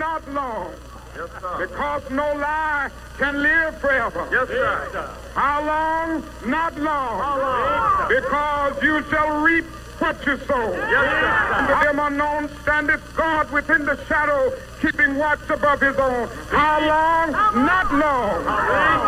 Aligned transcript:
not 0.00 0.26
long. 0.32 0.72
Yes, 1.14 1.28
sir. 1.40 1.66
Because 1.66 2.02
no 2.10 2.32
lie 2.34 2.88
can 3.18 3.42
live 3.42 3.78
forever. 3.80 4.26
Yes, 4.32 4.48
sir. 4.48 5.16
How 5.34 5.58
long? 5.64 6.24
Not 6.46 6.74
long. 6.80 7.14
How 7.20 7.36
long? 7.38 8.08
Because 8.08 8.82
you 8.82 9.04
shall 9.10 9.40
reap 9.42 9.66
what 10.00 10.16
you 10.26 10.38
sow. 10.48 10.72
Yes, 10.72 11.52
Unto 11.58 11.84
them 11.84 11.98
unknown 11.98 12.48
standeth 12.62 13.02
God 13.14 13.50
within 13.52 13.84
the 13.84 14.02
shadow, 14.06 14.50
keeping 14.80 15.16
watch 15.18 15.44
above 15.50 15.80
his 15.82 15.96
own. 15.96 16.26
How 16.48 16.78
long? 16.94 17.32
Not 17.66 17.92
long. 17.92 18.38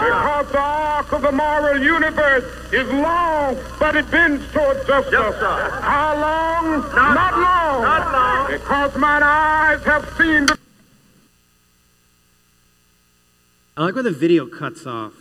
Because 0.04 0.52
the 0.52 0.58
arc 0.60 1.12
of 1.12 1.22
the 1.22 1.32
moral 1.32 1.82
universe 1.82 2.44
is 2.74 2.86
long, 2.92 3.56
but 3.80 3.96
it 3.96 4.10
bends 4.10 4.44
toward 4.52 4.86
justice. 4.86 5.12
Yes, 5.12 5.34
sir. 5.40 5.70
How 5.80 6.12
long? 6.20 6.80
Not- 6.94 7.14
Not 7.14 7.32
long. 7.38 7.82
not 7.82 8.12
long. 8.12 8.50
Because 8.52 8.94
mine 8.96 9.22
eyes 9.22 9.82
have 9.84 10.04
seen 10.18 10.44
the 10.44 10.58
I 13.74 13.84
like 13.84 13.94
where 13.94 14.02
the 14.02 14.10
video 14.10 14.46
cuts 14.46 14.86
off. 14.86 15.14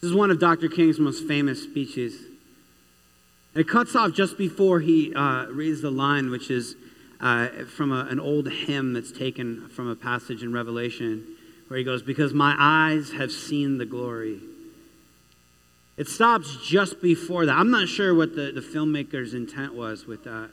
This 0.00 0.10
is 0.10 0.16
one 0.16 0.32
of 0.32 0.40
Dr. 0.40 0.68
King's 0.68 0.98
most 0.98 1.28
famous 1.28 1.62
speeches. 1.62 2.14
And 3.54 3.60
it 3.60 3.68
cuts 3.68 3.94
off 3.94 4.12
just 4.12 4.36
before 4.36 4.80
he 4.80 5.14
uh, 5.14 5.46
reads 5.46 5.80
the 5.80 5.92
line, 5.92 6.30
which 6.30 6.50
is 6.50 6.74
uh, 7.20 7.48
from 7.76 7.92
a, 7.92 8.06
an 8.10 8.18
old 8.18 8.50
hymn 8.50 8.94
that's 8.94 9.12
taken 9.12 9.68
from 9.68 9.88
a 9.88 9.94
passage 9.94 10.42
in 10.42 10.52
Revelation, 10.52 11.36
where 11.68 11.78
he 11.78 11.84
goes, 11.84 12.02
Because 12.02 12.34
my 12.34 12.56
eyes 12.58 13.12
have 13.12 13.30
seen 13.30 13.78
the 13.78 13.86
glory. 13.86 14.40
It 15.96 16.08
stops 16.08 16.56
just 16.66 17.00
before 17.00 17.46
that. 17.46 17.56
I'm 17.56 17.70
not 17.70 17.86
sure 17.86 18.12
what 18.12 18.34
the, 18.34 18.50
the 18.50 18.60
filmmaker's 18.60 19.34
intent 19.34 19.74
was 19.74 20.06
with 20.06 20.24
that. 20.24 20.50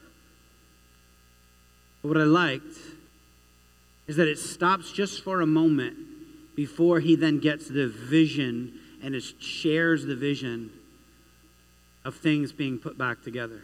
But 2.04 2.08
what 2.10 2.18
I 2.18 2.26
liked 2.26 2.78
is 4.06 4.18
that 4.18 4.28
it 4.28 4.38
stops 4.38 4.92
just 4.92 5.24
for 5.24 5.42
a 5.42 5.48
moment 5.48 6.07
before 6.58 7.00
he 7.00 7.16
then 7.16 7.38
gets 7.40 7.70
the 7.70 7.88
vision 7.88 8.80
and 9.04 9.14
is, 9.14 9.36
shares 9.40 10.06
the 10.06 10.16
vision 10.16 10.72
of 12.04 12.16
things 12.16 12.52
being 12.52 12.80
put 12.80 12.98
back 12.98 13.22
together. 13.22 13.62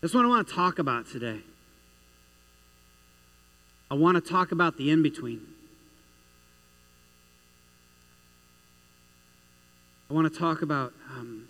That's 0.00 0.12
what 0.12 0.24
I 0.24 0.28
want 0.28 0.48
to 0.48 0.52
talk 0.52 0.80
about 0.80 1.06
today. 1.06 1.38
I 3.88 3.94
want 3.94 4.16
to 4.16 4.28
talk 4.28 4.50
about 4.50 4.76
the 4.76 4.90
in 4.90 5.04
between. 5.04 5.46
I 10.10 10.14
want 10.14 10.32
to 10.32 10.36
talk 10.36 10.62
about 10.62 10.92
um, 11.16 11.46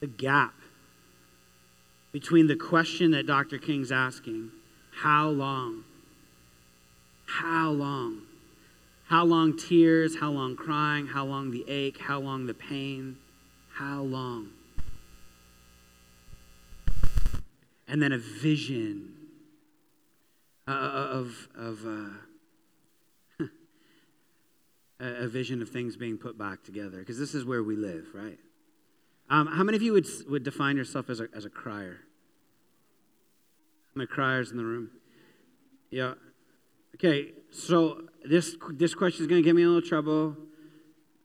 the 0.00 0.08
gap 0.08 0.54
between 2.14 2.46
the 2.46 2.54
question 2.54 3.10
that 3.10 3.26
Dr. 3.26 3.58
King's 3.58 3.90
asking 3.90 4.52
how 5.02 5.28
long? 5.30 5.82
How 7.26 7.70
long? 7.70 8.22
How 9.08 9.24
long 9.24 9.56
tears? 9.56 10.14
How 10.20 10.30
long 10.30 10.54
crying? 10.54 11.08
How 11.08 11.24
long 11.24 11.50
the 11.50 11.64
ache? 11.66 11.98
How 11.98 12.20
long 12.20 12.46
the 12.46 12.54
pain? 12.54 13.16
How 13.72 14.02
long? 14.02 14.50
And 17.88 18.00
then 18.00 18.12
a 18.12 18.18
vision 18.18 19.12
uh, 20.68 20.70
of, 20.70 21.48
of 21.56 21.84
uh, 21.84 23.44
a 25.00 25.26
vision 25.26 25.62
of 25.62 25.68
things 25.68 25.96
being 25.96 26.16
put 26.16 26.38
back 26.38 26.62
together, 26.62 27.00
because 27.00 27.18
this 27.18 27.34
is 27.34 27.44
where 27.44 27.64
we 27.64 27.74
live, 27.74 28.06
right? 28.14 28.38
Um, 29.30 29.46
how 29.46 29.64
many 29.64 29.76
of 29.76 29.82
you 29.82 29.92
would, 29.92 30.06
would 30.28 30.42
define 30.42 30.76
yourself 30.76 31.08
as 31.08 31.20
a, 31.20 31.28
as 31.34 31.44
a 31.44 31.50
crier? 31.50 32.00
How 33.94 33.98
many 33.98 34.06
criers 34.06 34.50
in 34.50 34.56
the 34.56 34.64
room? 34.64 34.90
Yeah. 35.90 36.14
Okay, 36.96 37.32
so 37.50 38.02
this, 38.24 38.56
this 38.72 38.94
question 38.94 39.22
is 39.22 39.28
going 39.28 39.42
to 39.42 39.46
get 39.46 39.54
me 39.54 39.62
a 39.62 39.66
little 39.66 39.86
trouble. 39.88 40.36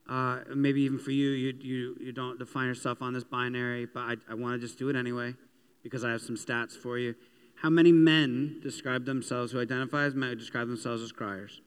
Uh, 0.09 0.39
maybe 0.55 0.81
even 0.81 0.97
for 0.97 1.11
you, 1.11 1.29
you, 1.29 1.53
you, 1.61 1.95
you 1.99 2.11
don't 2.11 2.39
define 2.39 2.67
yourself 2.67 3.01
on 3.01 3.13
this 3.13 3.23
binary, 3.23 3.85
but 3.85 3.99
I, 3.99 4.15
I 4.31 4.33
want 4.33 4.53
to 4.53 4.59
just 4.59 4.79
do 4.79 4.89
it 4.89 4.95
anyway 4.95 5.35
because 5.83 6.03
I 6.03 6.11
have 6.11 6.21
some 6.21 6.35
stats 6.35 6.71
for 6.71 6.97
you. 6.97 7.13
How 7.61 7.69
many 7.69 7.91
men 7.91 8.59
describe 8.63 9.05
themselves, 9.05 9.51
who 9.51 9.59
identify 9.59 10.05
as 10.05 10.15
men, 10.15 10.37
describe 10.37 10.67
themselves 10.67 11.03
as 11.03 11.11
criers? 11.11 11.61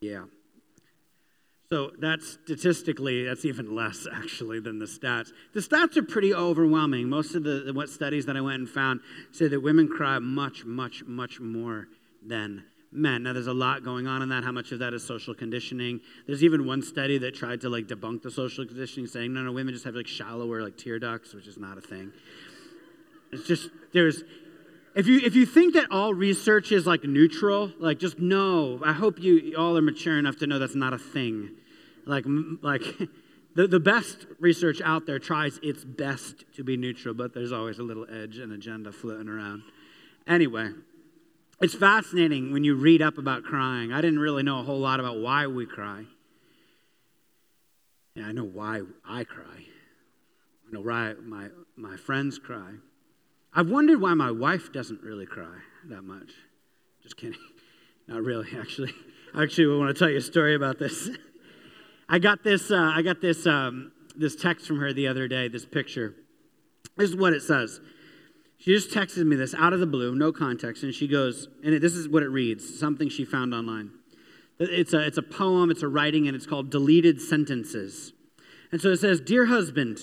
Yeah. 0.00 0.24
So 1.68 1.90
that's 1.98 2.38
statistically, 2.44 3.24
that's 3.24 3.44
even 3.44 3.74
less 3.74 4.06
actually 4.12 4.60
than 4.60 4.78
the 4.78 4.86
stats. 4.86 5.32
The 5.52 5.60
stats 5.60 5.96
are 5.96 6.02
pretty 6.02 6.32
overwhelming. 6.32 7.08
Most 7.08 7.34
of 7.34 7.42
the 7.42 7.72
what 7.74 7.88
studies 7.88 8.26
that 8.26 8.36
I 8.36 8.40
went 8.40 8.60
and 8.60 8.68
found 8.68 9.00
say 9.32 9.48
that 9.48 9.60
women 9.60 9.88
cry 9.88 10.18
much, 10.20 10.64
much, 10.64 11.02
much 11.06 11.40
more 11.40 11.88
than 12.24 12.64
men. 12.92 13.24
Now 13.24 13.32
there's 13.32 13.48
a 13.48 13.52
lot 13.52 13.82
going 13.82 14.06
on 14.06 14.22
in 14.22 14.28
that. 14.28 14.44
How 14.44 14.52
much 14.52 14.70
of 14.70 14.78
that 14.78 14.94
is 14.94 15.04
social 15.04 15.34
conditioning? 15.34 16.00
There's 16.26 16.44
even 16.44 16.66
one 16.66 16.82
study 16.82 17.18
that 17.18 17.34
tried 17.34 17.60
to 17.62 17.68
like 17.68 17.86
debunk 17.86 18.22
the 18.22 18.30
social 18.30 18.64
conditioning, 18.64 19.08
saying 19.08 19.32
no, 19.32 19.42
no, 19.42 19.50
women 19.50 19.74
just 19.74 19.84
have 19.84 19.94
like 19.94 20.06
shallower 20.06 20.62
like 20.62 20.76
tear 20.76 21.00
ducts, 21.00 21.34
which 21.34 21.48
is 21.48 21.58
not 21.58 21.78
a 21.78 21.80
thing. 21.80 22.12
It's 23.32 23.46
just 23.46 23.70
there's 23.92 24.22
if 24.96 25.06
you 25.06 25.20
if 25.22 25.36
you 25.36 25.44
think 25.44 25.74
that 25.74 25.88
all 25.90 26.14
research 26.14 26.72
is 26.72 26.86
like 26.86 27.04
neutral, 27.04 27.70
like 27.78 27.98
just 27.98 28.18
know. 28.18 28.80
I 28.82 28.92
hope 28.92 29.20
you 29.20 29.54
all 29.56 29.76
are 29.76 29.82
mature 29.82 30.18
enough 30.18 30.36
to 30.38 30.46
know 30.46 30.58
that's 30.58 30.74
not 30.74 30.94
a 30.94 30.98
thing. 30.98 31.50
Like 32.06 32.24
like 32.62 32.82
the, 33.54 33.68
the 33.68 33.78
best 33.78 34.26
research 34.40 34.80
out 34.80 35.04
there 35.04 35.18
tries 35.18 35.60
its 35.62 35.84
best 35.84 36.44
to 36.56 36.64
be 36.64 36.78
neutral, 36.78 37.14
but 37.14 37.34
there's 37.34 37.52
always 37.52 37.78
a 37.78 37.82
little 37.82 38.06
edge 38.10 38.38
and 38.38 38.52
agenda 38.52 38.90
floating 38.90 39.28
around. 39.28 39.64
Anyway, 40.26 40.70
it's 41.60 41.74
fascinating 41.74 42.50
when 42.50 42.64
you 42.64 42.74
read 42.74 43.02
up 43.02 43.18
about 43.18 43.44
crying. 43.44 43.92
I 43.92 44.00
didn't 44.00 44.18
really 44.18 44.42
know 44.42 44.60
a 44.60 44.62
whole 44.62 44.80
lot 44.80 44.98
about 44.98 45.18
why 45.18 45.46
we 45.46 45.66
cry. 45.66 46.04
Yeah, 48.14 48.24
I 48.28 48.32
know 48.32 48.44
why 48.44 48.80
I 49.06 49.24
cry. 49.24 49.44
I 49.44 50.72
know 50.72 50.80
why 50.80 51.14
my, 51.22 51.48
my 51.76 51.98
friends 51.98 52.38
cry. 52.38 52.72
I've 53.58 53.70
wondered 53.70 54.02
why 54.02 54.12
my 54.12 54.30
wife 54.30 54.70
doesn't 54.70 55.02
really 55.02 55.24
cry 55.24 55.56
that 55.88 56.02
much. 56.02 56.30
Just 57.02 57.16
kidding. 57.16 57.40
Not 58.06 58.22
really, 58.22 58.46
actually. 58.54 58.92
Actually, 59.34 59.74
I 59.74 59.78
want 59.78 59.96
to 59.96 59.98
tell 59.98 60.10
you 60.10 60.18
a 60.18 60.20
story 60.20 60.54
about 60.54 60.78
this. 60.78 61.08
I 62.08 62.18
got 62.18 62.44
this. 62.44 62.70
Uh, 62.70 62.92
I 62.94 63.00
got 63.00 63.22
this. 63.22 63.46
Um, 63.46 63.92
this 64.14 64.36
text 64.36 64.66
from 64.66 64.78
her 64.80 64.92
the 64.92 65.08
other 65.08 65.26
day. 65.26 65.48
This 65.48 65.64
picture. 65.64 66.14
This 66.98 67.08
is 67.08 67.16
what 67.16 67.32
it 67.32 67.42
says. 67.42 67.80
She 68.58 68.74
just 68.74 68.90
texted 68.90 69.26
me 69.26 69.36
this 69.36 69.54
out 69.54 69.72
of 69.72 69.80
the 69.80 69.86
blue, 69.86 70.14
no 70.14 70.32
context, 70.32 70.82
and 70.82 70.94
she 70.94 71.08
goes, 71.08 71.48
and 71.64 71.80
this 71.80 71.92
is 71.94 72.08
what 72.08 72.22
it 72.22 72.28
reads. 72.28 72.78
Something 72.78 73.08
she 73.08 73.24
found 73.24 73.54
online. 73.54 73.90
It's 74.58 74.92
a 74.92 75.00
it's 75.00 75.18
a 75.18 75.22
poem. 75.22 75.70
It's 75.70 75.82
a 75.82 75.88
writing, 75.88 76.26
and 76.26 76.36
it's 76.36 76.46
called 76.46 76.70
"Deleted 76.70 77.22
Sentences." 77.22 78.12
And 78.70 78.82
so 78.82 78.90
it 78.90 78.98
says, 78.98 79.18
"Dear 79.18 79.46
husband, 79.46 79.98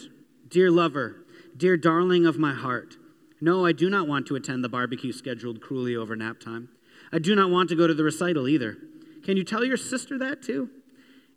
dear 0.48 0.72
lover, 0.72 1.24
dear 1.56 1.78
darling 1.78 2.26
of 2.26 2.40
my 2.40 2.54
heart." 2.54 2.98
No, 3.44 3.66
I 3.66 3.74
do 3.74 3.90
not 3.90 4.08
want 4.08 4.26
to 4.28 4.38
attend 4.38 4.64
the 4.64 4.70
barbecue 4.70 5.12
scheduled 5.12 5.60
cruelly 5.60 5.98
over 5.98 6.16
nap 6.16 6.40
time. 6.40 6.70
I 7.12 7.20
do 7.20 7.36
not 7.36 7.50
want 7.50 7.68
to 7.68 7.76
go 7.76 7.88
to 7.88 7.94
the 7.94 8.06
recital 8.06 8.48
either. 8.48 8.78
Can 9.22 9.36
you 9.36 9.44
tell 9.44 9.66
your 9.66 9.76
sister 9.76 10.18
that 10.20 10.42
too? 10.42 10.70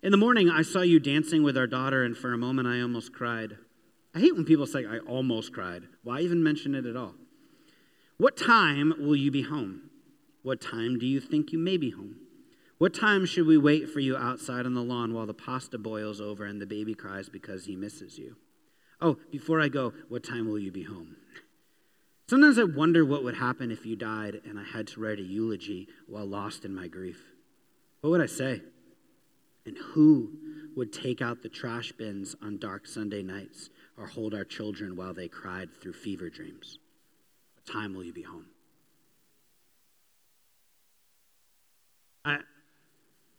In 0.01 0.11
the 0.11 0.17
morning, 0.17 0.49
I 0.49 0.61
saw 0.61 0.83
you 0.83 1.01
dancing 1.01 1.43
with 1.43 1.57
our 1.57 1.67
daughter, 1.67 2.05
and 2.05 2.15
for 2.15 2.31
a 2.31 2.37
moment, 2.37 2.65
I 2.65 2.79
almost 2.79 3.11
cried. 3.11 3.57
I 4.15 4.21
hate 4.21 4.33
when 4.33 4.45
people 4.45 4.65
say, 4.65 4.85
I 4.85 4.99
almost 4.99 5.51
cried. 5.51 5.83
Why 6.01 6.21
even 6.21 6.41
mention 6.41 6.75
it 6.75 6.85
at 6.85 6.95
all? 6.95 7.13
What 8.15 8.37
time 8.37 8.93
will 8.97 9.17
you 9.17 9.29
be 9.29 9.41
home? 9.41 9.89
What 10.43 10.61
time 10.61 10.97
do 10.97 11.05
you 11.05 11.19
think 11.19 11.51
you 11.51 11.59
may 11.59 11.75
be 11.75 11.89
home? 11.89 12.21
What 12.77 12.93
time 12.93 13.25
should 13.25 13.47
we 13.47 13.57
wait 13.57 13.89
for 13.89 13.99
you 13.99 14.15
outside 14.15 14.65
on 14.65 14.75
the 14.75 14.81
lawn 14.81 15.13
while 15.13 15.25
the 15.25 15.33
pasta 15.33 15.77
boils 15.77 16.21
over 16.21 16.45
and 16.45 16.61
the 16.61 16.65
baby 16.65 16.93
cries 16.93 17.27
because 17.27 17.65
he 17.65 17.75
misses 17.75 18.17
you? 18.17 18.37
Oh, 19.01 19.17
before 19.29 19.59
I 19.59 19.67
go, 19.67 19.91
what 20.07 20.23
time 20.23 20.47
will 20.47 20.57
you 20.57 20.71
be 20.71 20.83
home? 20.83 21.17
Sometimes 22.29 22.59
I 22.59 22.65
wonder 22.65 23.05
what 23.05 23.23
would 23.23 23.37
happen 23.37 23.71
if 23.71 23.85
you 23.85 23.95
died 23.95 24.41
and 24.45 24.59
I 24.59 24.63
had 24.63 24.87
to 24.87 24.99
write 24.99 25.19
a 25.19 25.23
eulogy 25.23 25.87
while 26.07 26.25
lost 26.25 26.65
in 26.65 26.75
my 26.75 26.89
grief. 26.89 27.23
What 28.01 28.09
would 28.09 28.21
I 28.21 28.25
say? 28.25 28.61
And 29.65 29.77
who 29.77 30.31
would 30.75 30.91
take 30.91 31.21
out 31.21 31.41
the 31.41 31.49
trash 31.49 31.93
bins 31.93 32.35
on 32.41 32.57
dark 32.57 32.85
Sunday 32.85 33.23
nights 33.23 33.69
or 33.97 34.07
hold 34.07 34.33
our 34.33 34.43
children 34.43 34.97
while 34.97 35.13
they 35.13 35.29
cried 35.29 35.69
through 35.81 35.93
fever 35.93 36.29
dreams? 36.29 36.79
What 37.55 37.65
time 37.65 37.95
will 37.95 38.03
you 38.03 38.13
be 38.13 38.23
home? 38.23 38.47
I, 42.25 42.39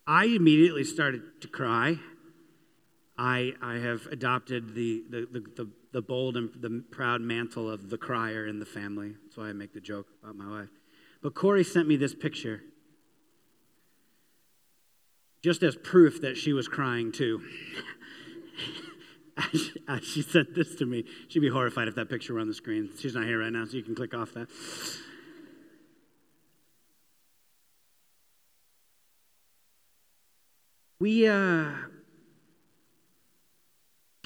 I 0.07 0.25
immediately 0.25 0.83
started 0.83 1.41
to 1.41 1.47
cry. 1.47 1.99
I, 3.19 3.53
I 3.61 3.75
have 3.75 4.07
adopted 4.07 4.73
the, 4.73 5.03
the, 5.09 5.27
the, 5.31 5.39
the, 5.55 5.69
the 5.91 6.01
bold 6.01 6.37
and 6.37 6.49
the 6.55 6.83
proud 6.91 7.21
mantle 7.21 7.69
of 7.69 7.89
the 7.89 7.97
crier 7.97 8.45
in 8.45 8.59
the 8.59 8.65
family. 8.65 9.15
That's 9.23 9.37
why 9.37 9.49
I 9.49 9.53
make 9.53 9.73
the 9.73 9.81
joke 9.81 10.07
about 10.21 10.35
my 10.35 10.59
wife. 10.59 10.69
But 11.21 11.33
Corey 11.33 11.63
sent 11.63 11.87
me 11.87 11.95
this 11.95 12.13
picture 12.13 12.61
just 15.41 15.63
as 15.63 15.75
proof 15.75 16.21
that 16.21 16.37
she 16.37 16.53
was 16.53 16.67
crying 16.67 17.11
too. 17.11 17.41
as 19.37 19.61
she, 19.61 19.71
as 19.87 20.03
she 20.03 20.21
sent 20.21 20.53
this 20.53 20.75
to 20.75 20.85
me. 20.85 21.05
She'd 21.27 21.39
be 21.39 21.49
horrified 21.49 21.87
if 21.87 21.95
that 21.95 22.09
picture 22.09 22.33
were 22.33 22.39
on 22.39 22.47
the 22.47 22.53
screen. 22.53 22.89
She's 22.99 23.15
not 23.15 23.25
here 23.25 23.39
right 23.39 23.51
now, 23.51 23.65
so 23.65 23.77
you 23.77 23.83
can 23.83 23.95
click 23.95 24.13
off 24.13 24.33
that. 24.33 24.47
We, 30.99 31.27
uh, 31.27 31.71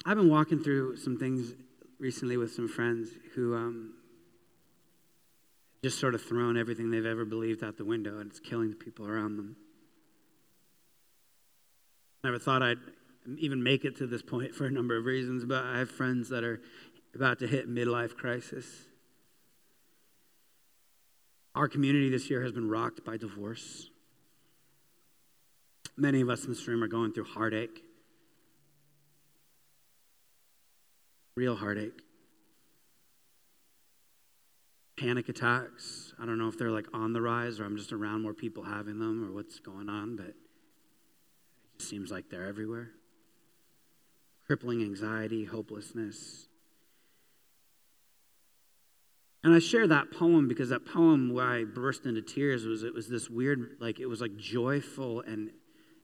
I've 0.06 0.16
been 0.16 0.28
walking 0.28 0.62
through 0.62 0.96
some 0.98 1.18
things 1.18 1.54
recently 1.98 2.36
with 2.36 2.52
some 2.52 2.68
friends 2.68 3.08
who 3.34 3.56
um, 3.56 3.94
just 5.82 5.98
sort 5.98 6.14
of 6.14 6.22
thrown 6.22 6.58
everything 6.58 6.90
they've 6.90 7.06
ever 7.06 7.24
believed 7.24 7.64
out 7.64 7.78
the 7.78 7.86
window, 7.86 8.18
and 8.18 8.30
it's 8.30 8.38
killing 8.38 8.68
the 8.68 8.76
people 8.76 9.06
around 9.06 9.36
them. 9.36 9.56
Never 12.22 12.38
thought 12.38 12.62
I'd 12.62 12.78
even 13.38 13.62
make 13.62 13.86
it 13.86 13.96
to 13.96 14.06
this 14.06 14.20
point 14.20 14.54
for 14.54 14.66
a 14.66 14.70
number 14.70 14.96
of 14.96 15.06
reasons, 15.06 15.46
but 15.46 15.64
I 15.64 15.78
have 15.78 15.90
friends 15.90 16.28
that 16.28 16.44
are 16.44 16.60
about 17.14 17.38
to 17.38 17.46
hit 17.46 17.66
midlife 17.66 18.14
crisis. 18.14 18.66
Our 21.54 21.68
community 21.68 22.10
this 22.10 22.28
year 22.28 22.42
has 22.42 22.52
been 22.52 22.68
rocked 22.68 23.04
by 23.06 23.16
divorce. 23.16 23.88
Many 25.96 26.20
of 26.20 26.28
us 26.28 26.44
in 26.44 26.50
this 26.50 26.66
room 26.68 26.82
are 26.82 26.88
going 26.88 27.12
through 27.12 27.24
heartache, 27.24 27.82
real 31.36 31.56
heartache. 31.56 32.00
Panic 34.96 35.28
attacks. 35.28 36.14
I 36.20 36.26
don't 36.26 36.38
know 36.38 36.48
if 36.48 36.56
they're 36.56 36.70
like 36.70 36.86
on 36.92 37.12
the 37.12 37.20
rise 37.20 37.58
or 37.58 37.64
I'm 37.64 37.76
just 37.76 37.92
around 37.92 38.22
more 38.22 38.34
people 38.34 38.62
having 38.62 39.00
them 39.00 39.24
or 39.24 39.32
what's 39.32 39.58
going 39.58 39.88
on, 39.88 40.16
but 40.16 40.26
it 40.26 40.36
just 41.78 41.90
seems 41.90 42.10
like 42.10 42.30
they're 42.30 42.46
everywhere. 42.46 42.90
Crippling 44.46 44.82
anxiety, 44.82 45.44
hopelessness. 45.44 46.46
And 49.42 49.52
I 49.52 49.58
share 49.58 49.88
that 49.88 50.12
poem 50.12 50.46
because 50.46 50.68
that 50.68 50.86
poem 50.86 51.34
where 51.34 51.46
I 51.46 51.64
burst 51.64 52.06
into 52.06 52.22
tears 52.22 52.64
was 52.64 52.84
it 52.84 52.94
was 52.94 53.08
this 53.08 53.28
weird, 53.28 53.76
like 53.80 53.98
it 53.98 54.06
was 54.06 54.20
like 54.20 54.36
joyful 54.36 55.20
and 55.22 55.50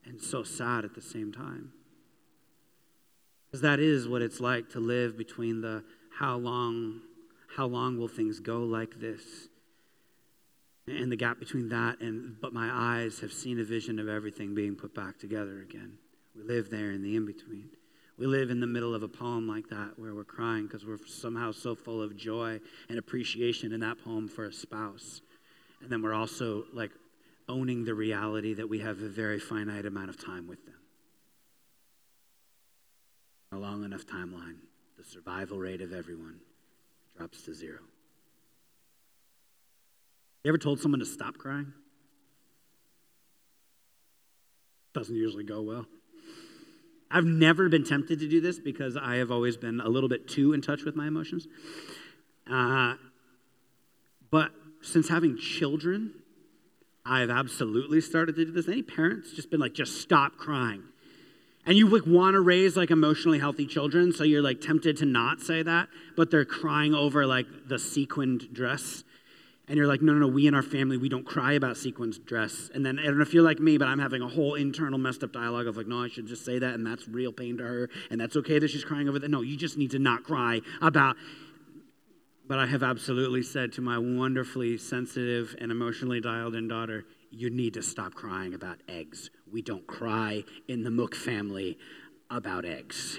and 0.05 0.21
so 0.21 0.43
sad 0.43 0.85
at 0.85 0.95
the 0.95 1.01
same 1.01 1.33
time. 1.33 1.73
Because 3.51 3.63
that 3.63 3.81
is 3.81 4.07
what 4.07 4.23
it's 4.23 4.39
like 4.39 4.71
to 4.71 4.81
live 4.81 5.19
between 5.19 5.61
the 5.61 5.83
how 6.19 6.37
long, 6.37 7.01
how 7.57 7.67
long 7.67 7.99
will 7.99 8.09
things 8.09 8.39
go 8.39 8.61
like 8.61 9.01
this? 9.01 9.23
And 10.87 11.11
the 11.11 11.17
gap 11.17 11.41
between 11.41 11.69
that 11.71 12.01
and, 12.01 12.37
but 12.41 12.53
my 12.53 12.71
eyes 12.73 13.21
have 13.21 13.33
seen 13.33 13.59
a 13.59 13.65
vision 13.65 13.99
of 13.99 14.09
everything 14.09 14.55
being 14.55 14.77
put 14.77 14.95
back 14.95 15.19
together 15.19 15.61
again. 15.63 15.99
We 16.37 16.43
live 16.43 16.71
there 16.71 16.93
in 16.93 17.03
the 17.03 17.17
in 17.17 17.27
between. 17.27 17.71
We 18.17 18.27
live 18.27 18.51
in 18.51 18.61
the 18.61 18.67
middle 18.67 18.95
of 18.95 19.03
a 19.03 19.09
poem 19.09 19.49
like 19.49 19.69
that 19.71 19.99
where 19.99 20.15
we're 20.15 20.25
crying 20.25 20.67
because 20.67 20.85
we're 20.85 20.99
somehow 21.07 21.53
so 21.53 21.75
full 21.75 22.03
of 22.03 22.17
joy 22.17 22.61
and 22.89 22.99
appreciation 22.99 23.73
in 23.73 23.81
that 23.81 23.99
poem 24.05 24.29
for 24.29 24.45
a 24.45 24.53
spouse. 24.53 25.23
And 25.81 25.91
then 25.91 26.03
we're 26.03 26.15
also 26.15 26.65
like 26.73 26.91
owning 27.49 27.85
the 27.85 27.95
reality 27.95 28.55
that 28.55 28.69
we 28.69 28.79
have 28.81 29.01
a 29.01 29.09
very 29.09 29.41
finite 29.41 29.87
amount 29.87 30.11
of 30.11 30.25
time 30.25 30.47
with 30.47 30.65
them. 30.67 30.75
A 33.53 33.57
long 33.57 33.83
enough 33.83 34.07
timeline, 34.07 34.59
the 34.97 35.03
survival 35.05 35.59
rate 35.59 35.81
of 35.81 35.93
everyone 35.93 36.39
drops 37.17 37.43
to 37.43 37.55
zero. 37.55 37.81
You 40.45 40.51
ever 40.51 40.59
told 40.59 40.81
someone 40.81 41.01
to 41.01 41.07
stop 41.07 41.37
crying? 41.37 41.73
Doesn't 44.95 45.17
usually 45.17 45.43
go 45.43 45.63
well. 45.63 45.87
I've 47.11 47.25
never 47.25 47.69
been 47.69 47.83
tempted 47.83 48.21
to 48.21 48.29
do 48.29 48.41
this 48.41 48.61
because 48.61 48.97
I 48.97 49.17
have 49.17 49.33
always 49.33 49.57
been 49.57 49.81
a 49.81 49.89
little 49.89 50.09
bit 50.09 50.29
too 50.29 50.53
in 50.53 50.63
touch 50.63 50.85
with 50.85 50.95
my 50.95 51.09
emotions. 51.09 51.49
Uh, 52.49 52.95
but 54.31 54.53
since 54.81 55.09
having 55.09 55.37
children, 55.37 56.15
I've 57.05 57.31
absolutely 57.31 58.01
started 58.01 58.37
to 58.37 58.45
do 58.45 58.53
this. 58.53 58.69
Any 58.69 58.83
parents 58.83 59.33
just 59.33 59.51
been 59.51 59.59
like, 59.59 59.75
just 59.75 60.01
stop 60.01 60.37
crying? 60.37 60.85
And 61.67 61.77
you 61.77 61.87
like 61.89 62.07
want 62.07 62.35
to 62.35 62.41
raise 62.41 62.77
like 62.77 62.91
emotionally 62.91 63.39
healthy 63.39 63.67
children, 63.67 64.13
so 64.13 64.25
you're 64.25 64.43
like 64.43 64.61
tempted 64.61 64.97
to 64.99 65.05
not 65.05 65.41
say 65.41 65.63
that, 65.63 65.89
but 66.17 66.31
they're 66.31 66.45
crying 66.45 66.95
over 66.95 67.27
like 67.27 67.47
the 67.69 67.79
sequined 67.79 68.53
dress. 68.53 69.05
And 69.69 69.77
you're 69.77 69.87
like, 69.87 70.03
no, 70.03 70.13
no, 70.13 70.21
no, 70.21 70.27
we 70.27 70.49
in 70.49 70.55
our 70.55 70.65
family, 70.65 70.97
we 70.97 71.09
don't 71.09 71.25
cry 71.25 71.53
about 71.53 71.77
sequined 71.77 72.27
dress. 72.27 72.71
And 72.75 72.85
then 72.85 72.99
I 72.99 73.05
don't 73.05 73.19
know 73.19 73.23
if 73.23 73.33
you're 73.33 73.45
like 73.45 73.61
me, 73.61 73.79
but 73.79 73.87
I'm 73.87 74.01
having 74.01 74.21
a 74.21 74.27
whole 74.27 74.57
internal 74.57 74.99
messed 74.99 75.23
up 75.23 75.33
dialogue 75.33 75.69
of 75.69 75.77
like, 75.77 75.87
no, 75.87 76.03
I 76.03 76.09
should 76.09 76.27
just 76.27 76.45
say 76.45 76.59
that, 76.59 76.75
and 76.75 76.85
that's 76.85 77.07
real 77.07 77.33
pain 77.33 77.59
to 77.59 77.63
her, 77.63 77.91
and 78.11 78.21
that's 78.21 78.35
okay 78.37 78.59
that 78.59 78.71
she's 78.71 78.85
crying 78.85 79.09
over 79.09 79.21
that. 79.21 79.31
No, 79.31 79.43
you 79.43 79.57
just 79.57 79.79
need 79.79 79.93
to 79.93 80.01
not 80.01 80.25
cry 80.25 80.61
about 80.83 81.17
but 82.51 82.59
I 82.59 82.67
have 82.67 82.83
absolutely 82.83 83.45
said 83.45 83.73
to 83.75 83.81
my 83.81 83.97
wonderfully 83.97 84.77
sensitive 84.77 85.55
and 85.61 85.71
emotionally 85.71 86.21
dialed 86.21 86.57
in 86.57 86.67
daughter, 86.67 87.05
you 87.31 87.51
need 87.51 87.75
to 87.75 87.83
stop 87.83 88.15
crying 88.15 88.55
about 88.55 88.79
eggs. 88.89 89.31
We 89.51 89.63
don't 89.63 89.87
cry 89.87 90.45
in 90.69 90.83
the 90.83 90.91
Mook 90.91 91.15
family 91.15 91.79
about 92.29 92.65
eggs. 92.65 93.19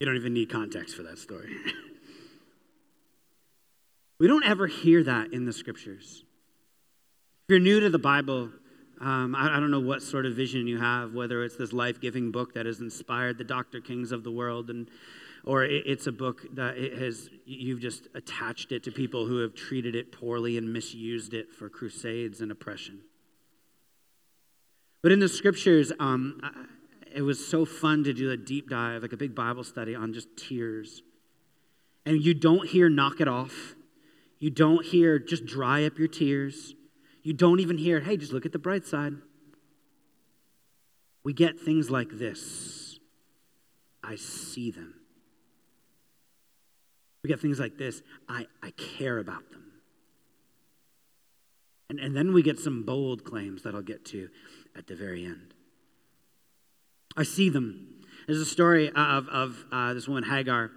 You 0.00 0.06
don't 0.06 0.16
even 0.16 0.34
need 0.34 0.50
context 0.50 0.96
for 0.96 1.02
that 1.04 1.18
story. 1.18 1.54
we 4.18 4.26
don't 4.26 4.44
ever 4.44 4.66
hear 4.66 5.02
that 5.04 5.32
in 5.32 5.44
the 5.44 5.52
scriptures. 5.52 6.24
If 7.44 7.50
you're 7.50 7.58
new 7.58 7.80
to 7.80 7.90
the 7.90 7.98
Bible, 7.98 8.50
um, 9.00 9.34
I, 9.34 9.56
I, 9.56 9.60
don't 9.60 9.70
know 9.70 9.80
what 9.80 10.02
sort 10.02 10.26
of 10.26 10.34
vision 10.34 10.66
you 10.66 10.78
have, 10.78 11.14
whether 11.14 11.44
it's 11.44 11.56
this 11.56 11.72
life 11.72 12.00
giving 12.00 12.30
book 12.30 12.54
that 12.54 12.66
has 12.66 12.80
inspired 12.80 13.38
the 13.38 13.44
Dr. 13.44 13.80
Kings 13.80 14.12
of 14.12 14.24
the 14.24 14.30
world 14.30 14.70
and 14.70 14.88
or 15.46 15.64
it's 15.64 16.06
a 16.06 16.12
book 16.12 16.46
that 16.54 16.76
it 16.78 16.98
has 16.98 17.28
you've 17.44 17.80
just 17.80 18.08
attached 18.14 18.72
it 18.72 18.82
to 18.84 18.90
people 18.90 19.26
who 19.26 19.38
have 19.38 19.54
treated 19.54 19.94
it 19.94 20.10
poorly 20.10 20.56
and 20.56 20.72
misused 20.72 21.34
it 21.34 21.52
for 21.52 21.68
crusades 21.68 22.40
and 22.40 22.50
oppression. 22.50 23.00
But 25.02 25.12
in 25.12 25.20
the 25.20 25.28
scriptures 25.28 25.92
um, 26.00 26.40
it 27.14 27.22
was 27.22 27.46
so 27.46 27.64
fun 27.64 28.04
to 28.04 28.14
do 28.14 28.30
a 28.30 28.36
deep 28.36 28.70
dive 28.70 29.02
like 29.02 29.12
a 29.12 29.16
big 29.16 29.34
bible 29.34 29.64
study 29.64 29.94
on 29.94 30.12
just 30.12 30.28
tears. 30.36 31.02
And 32.06 32.22
you 32.22 32.34
don't 32.34 32.68
hear 32.68 32.88
knock 32.88 33.20
it 33.20 33.28
off. 33.28 33.74
You 34.38 34.50
don't 34.50 34.84
hear 34.84 35.18
just 35.18 35.46
dry 35.46 35.84
up 35.84 35.98
your 35.98 36.08
tears. 36.08 36.74
You 37.22 37.34
don't 37.34 37.60
even 37.60 37.76
hear 37.76 38.00
hey 38.00 38.16
just 38.16 38.32
look 38.32 38.46
at 38.46 38.52
the 38.52 38.58
bright 38.58 38.86
side. 38.86 39.12
We 41.22 41.32
get 41.32 41.58
things 41.58 41.90
like 41.90 42.18
this. 42.18 42.98
I 44.02 44.16
see 44.16 44.70
them 44.70 44.94
we 47.24 47.28
get 47.28 47.40
things 47.40 47.58
like 47.58 47.78
this 47.78 48.02
I, 48.28 48.46
I 48.62 48.70
care 48.72 49.18
about 49.18 49.50
them. 49.50 49.62
And, 51.90 51.98
and 51.98 52.16
then 52.16 52.32
we 52.32 52.42
get 52.42 52.58
some 52.58 52.84
bold 52.84 53.24
claims 53.24 53.62
that 53.62 53.74
I'll 53.74 53.82
get 53.82 54.04
to 54.06 54.28
at 54.76 54.86
the 54.86 54.94
very 54.94 55.24
end. 55.24 55.54
I 57.16 57.22
see 57.22 57.48
them. 57.48 58.02
There's 58.26 58.40
a 58.40 58.46
story 58.46 58.88
of, 58.88 59.28
of 59.28 59.64
uh, 59.70 59.94
this 59.94 60.08
woman, 60.08 60.24
Hagar, 60.24 60.70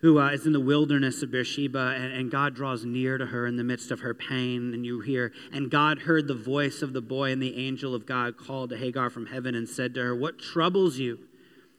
who 0.00 0.20
uh, 0.20 0.30
is 0.30 0.46
in 0.46 0.52
the 0.52 0.60
wilderness 0.60 1.22
of 1.22 1.30
Beersheba, 1.30 1.94
and, 1.96 2.12
and, 2.12 2.30
God 2.30 2.54
draws 2.54 2.84
near 2.84 3.16
to 3.18 3.26
her 3.26 3.46
in 3.46 3.56
the 3.56 3.64
midst 3.64 3.90
of 3.90 4.00
her 4.00 4.12
pain. 4.12 4.74
And 4.74 4.84
you 4.84 5.00
hear, 5.00 5.32
and 5.52 5.70
God 5.70 6.00
heard 6.00 6.28
the 6.28 6.34
voice 6.34 6.82
of 6.82 6.92
the 6.92 7.00
boy, 7.00 7.32
and 7.32 7.40
the 7.40 7.56
angel 7.56 7.94
of 7.94 8.04
God 8.04 8.36
called 8.36 8.70
to 8.70 8.76
Hagar 8.76 9.10
from 9.10 9.26
heaven 9.26 9.54
and 9.54 9.68
said 9.68 9.94
to 9.94 10.02
her, 10.02 10.14
What 10.14 10.38
troubles 10.38 10.98
you? 10.98 11.20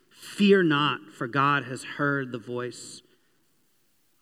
Fear 0.10 0.64
not, 0.64 1.02
for 1.16 1.28
God 1.28 1.66
has 1.66 1.84
heard 1.84 2.32
the 2.32 2.40
voice 2.40 3.02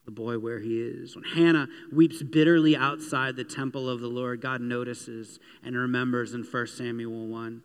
the 0.06 0.12
boy 0.12 0.38
where 0.38 0.60
he 0.60 0.80
is. 0.80 1.16
When 1.16 1.26
Hannah 1.26 1.68
weeps 1.92 2.22
bitterly 2.22 2.76
outside 2.76 3.36
the 3.36 3.44
temple 3.44 3.90
of 3.90 4.00
the 4.00 4.08
Lord, 4.08 4.42
God 4.42 4.62
notices 4.62 5.40
and 5.64 5.76
remembers 5.76 6.34
in 6.34 6.44
1 6.44 6.68
Samuel 6.68 7.28
1. 7.28 7.62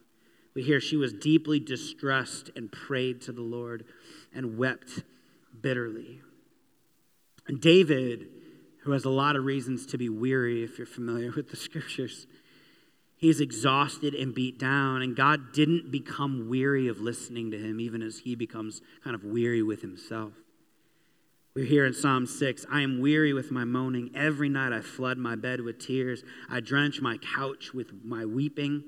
We 0.55 0.63
hear 0.63 0.81
she 0.81 0.97
was 0.97 1.13
deeply 1.13 1.61
distressed 1.61 2.51
and 2.57 2.73
prayed 2.73 3.21
to 3.23 3.33
the 3.33 3.43
Lord 3.43 3.85
and 4.35 4.59
wept 4.59 5.03
bitterly. 5.61 6.23
And 7.47 7.61
David, 7.61 8.29
who 8.83 8.93
has 8.93 9.05
a 9.05 9.11
lot 9.11 9.37
of 9.37 9.45
reasons 9.45 9.87
to 9.87 9.99
be 9.99 10.09
weary, 10.09 10.65
if 10.65 10.79
you're 10.79 10.87
familiar 10.87 11.31
with 11.37 11.51
the 11.51 11.57
scriptures, 11.57 12.27
he's 13.17 13.41
exhausted 13.41 14.15
and 14.15 14.35
beat 14.35 14.59
down, 14.59 15.03
and 15.03 15.15
God 15.15 15.53
didn't 15.53 15.91
become 15.91 16.49
weary 16.49 16.89
of 16.89 17.01
listening 17.01 17.51
to 17.51 17.59
him, 17.59 17.81
even 17.81 18.03
as 18.03 18.21
he 18.21 18.35
becomes 18.35 18.81
kind 19.05 19.15
of 19.15 19.25
weary 19.25 19.63
with 19.63 19.83
himself. 19.83 20.33
We 21.53 21.67
hear 21.67 21.85
in 21.85 21.95
Psalm 21.95 22.27
6 22.27 22.67
I 22.71 22.83
am 22.83 23.01
weary 23.01 23.33
with 23.33 23.51
my 23.51 23.65
moaning. 23.65 24.11
Every 24.15 24.49
night 24.49 24.73
I 24.73 24.81
flood 24.81 25.19
my 25.19 25.35
bed 25.35 25.61
with 25.61 25.85
tears. 25.85 26.23
I 26.49 26.61
drench 26.61 27.01
my 27.01 27.19
couch 27.19 27.75
with 27.75 28.05
my 28.05 28.25
weeping. 28.25 28.85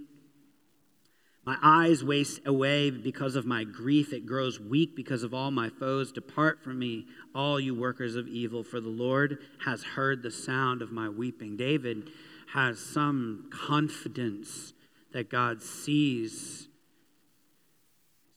My 1.45 1.57
eyes 1.61 2.05
waste 2.05 2.41
away 2.47 2.91
because 2.91 3.35
of 3.35 3.45
my 3.45 3.65
grief. 3.65 4.13
It 4.13 4.27
grows 4.27 4.61
weak 4.61 4.95
because 4.95 5.25
of 5.25 5.35
all 5.35 5.51
my 5.51 5.71
foes. 5.71 6.13
Depart 6.13 6.63
from 6.63 6.79
me, 6.79 7.07
all 7.35 7.59
you 7.59 7.75
workers 7.75 8.15
of 8.15 8.29
evil, 8.29 8.63
for 8.63 8.81
the 8.81 8.89
Lord 8.89 9.39
has 9.65 9.83
heard 9.83 10.23
the 10.23 10.31
sound 10.31 10.83
of 10.83 10.93
my 10.93 11.09
weeping. 11.09 11.57
David 11.57 12.11
has 12.53 12.79
some 12.79 13.51
confidence 13.51 14.73
that 15.13 15.29
God 15.29 15.61
sees 15.61 16.69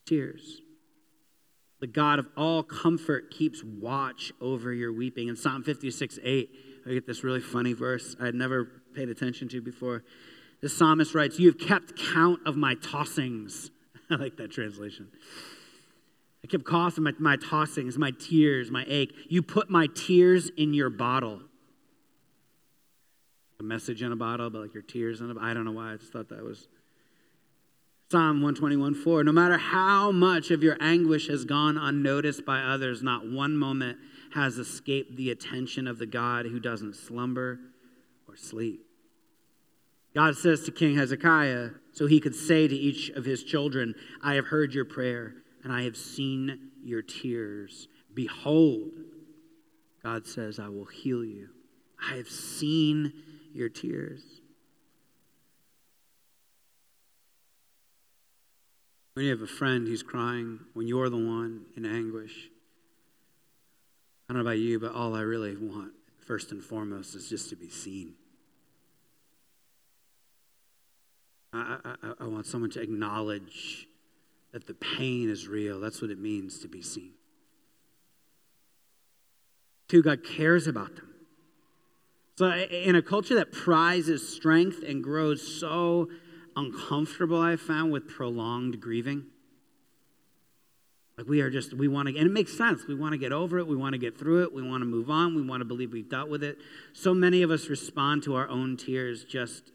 tears. 0.08 0.62
The 1.86 1.92
God 1.92 2.18
of 2.18 2.28
all 2.36 2.64
comfort 2.64 3.30
keeps 3.30 3.64
watch 3.64 4.32
over 4.42 4.74
your 4.74 4.92
weeping. 4.92 5.28
In 5.28 5.36
Psalm 5.36 5.62
56 5.62 6.18
8, 6.24 6.50
I 6.84 6.90
get 6.90 7.06
this 7.06 7.24
really 7.24 7.42
funny 7.42 7.74
verse 7.74 8.16
I 8.20 8.26
had 8.26 8.34
never 8.34 8.82
paid 8.96 9.08
attention 9.08 9.48
to 9.50 9.62
before. 9.62 10.04
The 10.62 10.70
psalmist 10.70 11.14
writes, 11.14 11.38
You 11.38 11.46
have 11.46 11.60
kept 11.60 11.96
count 11.96 12.40
of 12.44 12.58
my 12.58 12.74
tossings. 12.74 13.70
I 14.10 14.16
like 14.16 14.36
that 14.38 14.52
translation. 14.52 15.10
I 16.44 16.48
kept 16.48 16.64
coughing 16.64 17.04
my, 17.04 17.14
my 17.20 17.38
tossings, 17.38 18.00
my 18.00 18.14
tears, 18.20 18.72
my 18.72 18.84
ache. 18.88 19.14
You 19.30 19.44
put 19.44 19.70
my 19.70 19.88
tears 19.94 20.50
in 20.58 20.74
your 20.74 20.90
bottle. 20.90 21.42
A 23.60 23.64
message 23.64 24.02
in 24.02 24.12
a 24.12 24.16
bottle, 24.16 24.50
but 24.50 24.64
like 24.64 24.74
your 24.74 24.82
tears 24.82 25.22
in 25.22 25.30
a 25.30 25.40
I 25.40 25.54
don't 25.54 25.66
know 25.66 25.72
why. 25.72 25.94
I 25.94 25.98
just 25.98 26.12
thought 26.12 26.30
that 26.30 26.44
was 26.44 26.68
Psalm 28.12 28.42
121 28.42 28.94
4. 28.94 29.24
No 29.24 29.32
matter 29.32 29.58
how 29.58 30.12
much 30.12 30.52
of 30.52 30.62
your 30.62 30.78
anguish 30.80 31.28
has 31.28 31.44
gone 31.44 31.78
unnoticed 31.78 32.46
by 32.46 32.60
others, 32.60 33.02
not 33.02 33.30
one 33.30 33.58
moment 33.58 33.98
has 34.34 34.58
escaped 34.58 35.16
the 35.16 35.32
attention 35.32 35.88
of 35.88 35.98
the 35.98 36.06
God 36.06 36.46
who 36.46 36.60
doesn't 36.60 36.96
slumber 36.96 37.60
or 38.28 38.36
sleep. 38.36 38.86
God 40.14 40.36
says 40.38 40.64
to 40.64 40.72
King 40.72 40.96
Hezekiah, 40.96 41.72
so 41.92 42.08
he 42.08 42.20
could 42.20 42.36
say 42.36 42.68
to 42.68 42.76
each 42.76 43.10
of 43.10 43.26
his 43.26 43.44
children, 43.44 43.96
I 44.24 44.36
have 44.36 44.48
heard 44.48 44.74
your 44.74 44.86
prayer 44.86 45.34
and 45.64 45.74
I 45.74 45.84
have 45.84 45.98
seen 45.98 46.72
your 46.84 47.02
tears. 47.02 47.88
Behold, 48.14 48.92
God 50.04 50.28
says, 50.28 50.60
I 50.60 50.70
will 50.70 50.86
heal 50.86 51.26
you. 51.26 51.50
I 52.00 52.18
have 52.18 52.30
seen 52.30 53.14
your 53.54 53.70
tears. 53.70 54.22
When 59.16 59.24
you 59.24 59.32
have 59.32 59.42
a 59.42 59.48
friend 59.48 59.88
who's 59.88 60.04
crying, 60.04 60.60
when 60.74 60.88
you're 60.88 61.10
the 61.10 61.16
one 61.16 61.68
in 61.78 61.86
anguish, 61.86 62.50
I 64.28 64.34
don't 64.34 64.44
know 64.44 64.50
about 64.50 64.60
you, 64.60 64.78
but 64.78 64.94
all 64.94 65.16
I 65.16 65.22
really 65.22 65.56
want, 65.56 65.94
first 66.28 66.52
and 66.52 66.62
foremost, 66.62 67.16
is 67.16 67.30
just 67.30 67.50
to 67.52 67.56
be 67.56 67.70
seen. 67.70 68.16
I, 71.54 71.78
I, 71.86 72.14
I, 72.20 72.28
want 72.28 72.46
someone 72.46 72.72
to 72.72 72.82
acknowledge 72.82 73.88
that 74.52 74.68
the 74.68 74.74
pain 74.74 75.30
is 75.30 75.48
real. 75.48 75.80
That's 75.80 76.02
what 76.02 76.12
it 76.12 76.20
means 76.20 76.60
to 76.60 76.68
be 76.68 76.82
seen. 76.82 77.12
Two, 79.88 80.04
God 80.04 80.26
cares 80.26 80.68
about 80.68 80.94
them. 80.98 81.14
So, 82.38 82.52
in 82.52 82.98
a 82.98 83.02
culture 83.02 83.36
that 83.36 83.54
prizes 83.54 84.28
strength 84.28 84.84
and 84.86 85.02
grows 85.02 85.58
so 85.58 86.10
uncomfortable 86.56 87.42
I've 87.42 87.62
found 87.62 87.92
with 87.92 88.08
prolonged 88.08 88.80
grieving. 88.80 89.26
Like 91.18 91.28
we 91.28 91.42
are 91.42 91.50
just, 91.50 91.74
we 91.74 91.88
want 91.88 92.10
to, 92.10 92.18
and 92.18 92.28
it 92.28 92.32
makes 92.32 92.58
sense. 92.58 92.88
We 92.88 92.96
want 92.96 93.14
to 93.14 93.18
get 93.18 93.32
over 93.32 93.58
it. 93.58 93.68
We 93.68 93.76
want 93.76 93.94
to 93.94 94.00
get 94.00 94.18
through 94.18 94.44
it. 94.44 94.54
We 94.54 94.62
want 94.62 94.82
to 94.82 94.86
move 94.86 95.10
on. 95.10 95.36
We 95.36 95.42
want 95.42 95.62
to 95.62 95.66
believe 95.66 95.94
we've 95.94 96.10
dealt 96.10 96.30
with 96.30 96.44
it. 96.44 96.58
So 96.94 97.14
many 97.14 97.42
of 97.42 97.52
us 97.52 97.70
respond 97.70 98.24
to 98.24 98.36
our 98.36 98.50
own 98.50 98.76
tears 98.76 99.24
just 99.24 99.72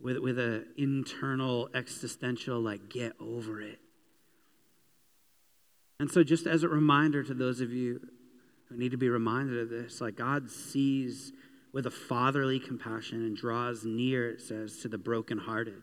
with, 0.00 0.18
with 0.18 0.38
an 0.38 0.66
internal 0.76 1.68
existential, 1.74 2.60
like, 2.60 2.88
get 2.88 3.12
over 3.20 3.60
it. 3.60 3.78
And 5.98 6.10
so, 6.10 6.24
just 6.24 6.46
as 6.46 6.64
a 6.64 6.68
reminder 6.68 7.22
to 7.22 7.34
those 7.34 7.60
of 7.60 7.72
you 7.72 8.00
who 8.68 8.76
need 8.76 8.90
to 8.90 8.96
be 8.96 9.08
reminded 9.08 9.58
of 9.58 9.68
this, 9.68 10.00
like, 10.00 10.16
God 10.16 10.50
sees 10.50 11.32
with 11.72 11.86
a 11.86 11.90
fatherly 11.90 12.58
compassion 12.58 13.18
and 13.24 13.36
draws 13.36 13.84
near, 13.84 14.28
it 14.30 14.40
says, 14.40 14.78
to 14.78 14.88
the 14.88 14.98
brokenhearted 14.98 15.82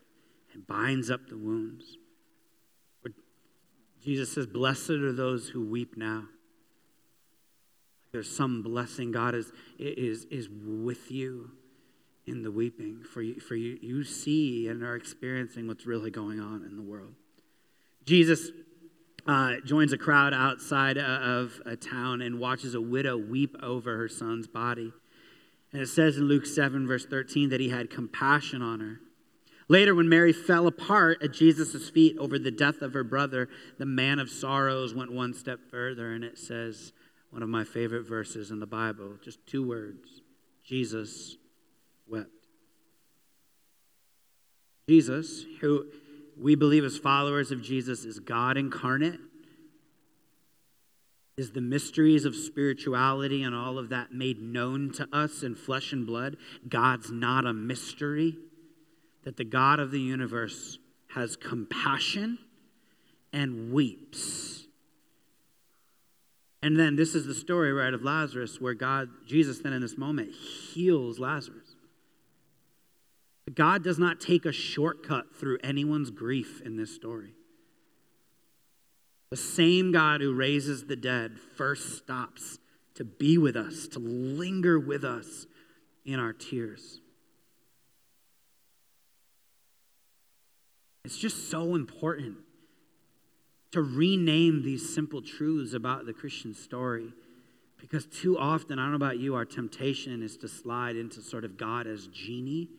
and 0.54 0.66
binds 0.66 1.10
up 1.10 1.28
the 1.28 1.38
wounds. 1.38 1.98
Jesus 4.04 4.34
says, 4.34 4.48
Blessed 4.48 4.92
are 4.92 5.14
those 5.14 5.50
who 5.50 5.66
weep 5.66 5.98
now. 5.98 6.26
There's 8.12 8.34
some 8.34 8.64
blessing. 8.64 9.12
God 9.12 9.36
is, 9.36 9.52
is, 9.78 10.26
is 10.26 10.48
with 10.50 11.12
you 11.12 11.52
in 12.26 12.44
the 12.44 12.52
weeping, 12.52 13.04
for 13.04 13.22
you, 13.22 13.40
for 13.40 13.56
you, 13.56 13.78
you 13.82 14.04
see 14.04 14.68
and 14.68 14.84
are 14.84 14.96
experiencing 14.96 15.68
what's 15.68 15.86
really 15.86 16.12
going 16.12 16.40
on 16.40 16.64
in 16.64 16.76
the 16.76 16.82
world. 16.82 17.14
Jesus 18.06 18.52
uh, 19.28 19.56
joins 19.66 19.94
a 19.94 19.98
crowd 19.98 20.34
outside 20.34 20.98
uh, 20.98 21.02
of 21.02 21.62
a 21.66 21.76
town 21.76 22.22
and 22.22 22.40
watches 22.40 22.76
a 22.76 22.82
widow 22.82 23.18
weep 23.18 23.56
over 23.62 23.98
her 23.98 24.08
son's 24.08 24.48
body. 24.48 24.92
And 25.72 25.82
it 25.82 25.88
says 25.88 26.18
in 26.18 26.24
Luke 26.24 26.46
7, 26.46 26.88
verse 26.88 27.06
13, 27.06 27.50
that 27.50 27.60
he 27.60 27.70
had 27.70 27.90
compassion 27.90 28.62
on 28.62 28.80
her. 28.80 29.00
Later, 29.70 29.94
when 29.94 30.10
Mary 30.10 30.34
fell 30.34 30.66
apart 30.66 31.22
at 31.22 31.32
Jesus' 31.32 31.90
feet 31.92 32.18
over 32.18 32.40
the 32.40 32.50
death 32.50 32.82
of 32.82 32.94
her 32.94 33.04
brother, 33.04 33.48
the 33.78 33.86
man 33.86 34.18
of 34.18 34.30
sorrows 34.30 34.96
went 34.96 35.12
one 35.12 35.34
step 35.36 35.60
further, 35.70 36.12
and 36.12 36.24
it 36.24 36.40
says, 36.40 36.92
one 37.30 37.44
of 37.44 37.50
my 37.50 37.64
favorite 37.64 38.08
verses 38.08 38.50
in 38.50 38.60
the 38.60 38.66
Bible, 38.66 39.14
just 39.24 39.46
two 39.46 39.66
words 39.66 40.22
Jesus 40.66 41.38
wept. 42.08 42.30
Jesus, 44.88 45.46
who 45.62 45.86
we 46.36 46.56
believe 46.56 46.84
as 46.84 46.98
followers 46.98 47.52
of 47.52 47.62
Jesus 47.62 48.06
is 48.06 48.20
God 48.20 48.58
incarnate, 48.58 49.20
is 51.38 51.52
the 51.52 51.62
mysteries 51.62 52.26
of 52.26 52.36
spirituality 52.36 53.44
and 53.44 53.54
all 53.56 53.78
of 53.78 53.90
that 53.90 54.12
made 54.12 54.42
known 54.42 54.92
to 54.94 55.08
us 55.14 55.44
in 55.44 55.54
flesh 55.54 55.94
and 55.94 56.08
blood. 56.08 56.38
God's 56.68 57.12
not 57.12 57.46
a 57.46 57.54
mystery 57.54 58.36
that 59.30 59.38
the 59.38 59.44
God 59.44 59.80
of 59.80 59.92
the 59.92 60.00
universe 60.00 60.80
has 61.10 61.36
compassion 61.36 62.40
and 63.32 63.72
weeps. 63.72 64.66
And 66.64 66.80
then 66.80 66.96
this 66.96 67.14
is 67.14 67.28
the 67.28 67.36
story, 67.36 67.72
right, 67.72 67.94
of 67.94 68.02
Lazarus, 68.02 68.60
where 68.60 68.74
God, 68.74 69.08
Jesus, 69.28 69.60
then 69.60 69.72
in 69.72 69.84
this 69.84 70.00
moment, 70.00 70.32
heals 70.34 71.20
Lazarus. 71.20 71.76
God 73.54 73.84
does 73.84 74.00
not 74.00 74.20
take 74.20 74.46
a 74.46 74.52
shortcut 74.52 75.36
through 75.36 75.60
anyone's 75.64 76.10
grief 76.10 76.60
in 76.66 76.76
this 76.76 76.96
story. 76.96 77.36
The 79.30 79.38
same 79.38 79.92
God 79.92 80.22
who 80.22 80.34
raises 80.34 80.86
the 80.86 80.96
dead 80.96 81.38
first 81.56 81.98
stops 81.98 82.58
to 82.96 83.04
be 83.04 83.38
with 83.38 83.56
us, 83.56 83.88
to 83.90 84.00
linger 84.00 84.80
with 84.80 85.04
us 85.04 85.46
in 86.04 86.20
our 86.20 86.34
tears. 86.34 87.02
It's 91.10 91.18
just 91.18 91.50
so 91.50 91.74
important 91.74 92.38
to 93.72 93.82
rename 93.82 94.62
these 94.62 94.94
simple 94.94 95.24
truths 95.24 95.74
about 95.74 96.06
the 96.06 96.14
Christian 96.14 96.54
story. 96.54 97.14
Because 97.80 98.06
too 98.06 98.38
often, 98.38 98.78
I 98.78 98.84
don't 98.84 98.92
know 98.92 98.98
about 98.98 99.18
you, 99.18 99.34
our 99.34 99.44
temptation 99.44 100.22
is 100.22 100.38
to 100.38 100.48
slide 100.48 100.96
into 100.96 101.24
sort 101.24 101.46
of 101.46 101.58
God 101.58 101.88
as 101.88 102.06
genie 102.06 102.70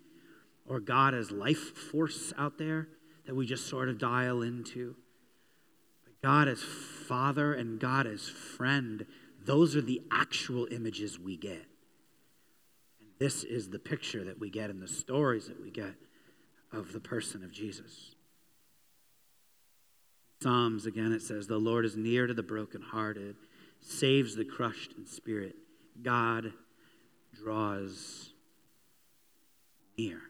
or 0.64 0.78
God 0.78 1.12
as 1.12 1.32
life 1.32 1.76
force 1.76 2.32
out 2.38 2.56
there 2.56 2.86
that 3.26 3.34
we 3.34 3.46
just 3.46 3.66
sort 3.66 3.88
of 3.88 3.98
dial 3.98 4.42
into. 4.42 4.94
But 6.04 6.22
God 6.22 6.46
as 6.46 6.62
Father 6.62 7.52
and 7.52 7.80
God 7.80 8.06
as 8.06 8.28
friend, 8.28 9.06
those 9.44 9.74
are 9.74 9.82
the 9.82 10.02
actual 10.12 10.68
images 10.70 11.18
we 11.18 11.36
get. 11.36 11.66
And 13.00 13.08
this 13.18 13.42
is 13.42 13.70
the 13.70 13.80
picture 13.80 14.22
that 14.22 14.38
we 14.38 14.50
get 14.50 14.70
in 14.70 14.78
the 14.78 14.86
stories 14.86 15.48
that 15.48 15.60
we 15.60 15.72
get 15.72 15.94
of 16.70 16.92
the 16.92 17.00
person 17.00 17.42
of 17.42 17.50
Jesus. 17.50 18.14
Psalms, 20.42 20.86
again, 20.86 21.12
it 21.12 21.20
says, 21.20 21.46
The 21.46 21.58
Lord 21.58 21.84
is 21.84 21.96
near 21.96 22.26
to 22.26 22.32
the 22.32 22.42
brokenhearted, 22.42 23.36
saves 23.80 24.36
the 24.36 24.44
crushed 24.44 24.94
in 24.96 25.06
spirit. 25.06 25.54
God 26.02 26.52
draws 27.34 28.30
near. 29.98 30.20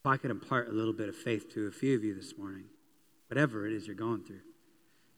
If 0.00 0.06
I 0.06 0.18
could 0.18 0.30
impart 0.30 0.68
a 0.68 0.72
little 0.72 0.92
bit 0.92 1.08
of 1.08 1.16
faith 1.16 1.52
to 1.54 1.66
a 1.66 1.70
few 1.70 1.96
of 1.96 2.04
you 2.04 2.14
this 2.14 2.36
morning, 2.36 2.64
whatever 3.28 3.66
it 3.66 3.72
is 3.72 3.86
you're 3.86 3.96
going 3.96 4.24
through, 4.24 4.40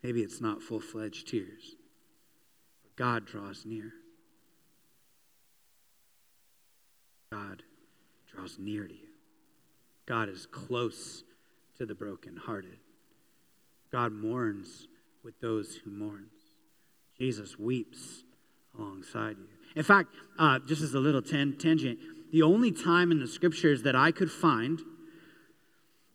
maybe 0.04 0.22
it's 0.22 0.40
not 0.40 0.62
full 0.62 0.80
fledged 0.80 1.28
tears, 1.28 1.74
but 2.82 2.94
God 2.94 3.26
draws 3.26 3.66
near. 3.66 3.92
God 7.32 7.64
draws 8.32 8.56
near 8.58 8.86
to 8.86 8.94
you. 8.94 9.09
God 10.10 10.28
is 10.28 10.44
close 10.44 11.22
to 11.78 11.86
the 11.86 11.94
brokenhearted. 11.94 12.78
God 13.92 14.10
mourns 14.10 14.88
with 15.22 15.40
those 15.40 15.76
who 15.76 15.92
mourns. 15.92 16.32
Jesus 17.16 17.60
weeps 17.60 18.24
alongside 18.76 19.36
you. 19.38 19.46
In 19.76 19.84
fact, 19.84 20.08
uh, 20.36 20.58
just 20.66 20.82
as 20.82 20.94
a 20.94 20.98
little 20.98 21.22
ten- 21.22 21.56
tangent, 21.56 22.00
the 22.32 22.42
only 22.42 22.72
time 22.72 23.12
in 23.12 23.20
the 23.20 23.28
scriptures 23.28 23.84
that 23.84 23.94
I 23.94 24.10
could 24.10 24.32
find 24.32 24.80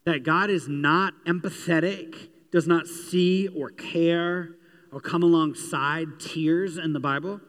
that 0.03 0.23
God 0.23 0.49
is 0.49 0.67
not 0.67 1.13
empathetic, 1.25 2.27
does 2.51 2.67
not 2.67 2.87
see 2.87 3.47
or 3.47 3.69
care 3.69 4.57
or 4.91 4.99
come 4.99 5.23
alongside 5.23 6.19
tears 6.19 6.77
in 6.77 6.91
the 6.91 6.99
Bible 6.99 7.39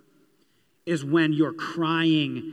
is 0.86 1.04
when 1.04 1.32
you're 1.32 1.52
crying 1.52 2.52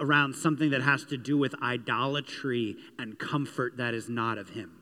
around 0.00 0.34
something 0.34 0.70
that 0.70 0.82
has 0.82 1.04
to 1.06 1.16
do 1.16 1.36
with 1.36 1.54
idolatry 1.62 2.76
and 2.98 3.18
comfort 3.18 3.76
that 3.78 3.92
is 3.92 4.08
not 4.08 4.38
of 4.38 4.50
Him. 4.50 4.78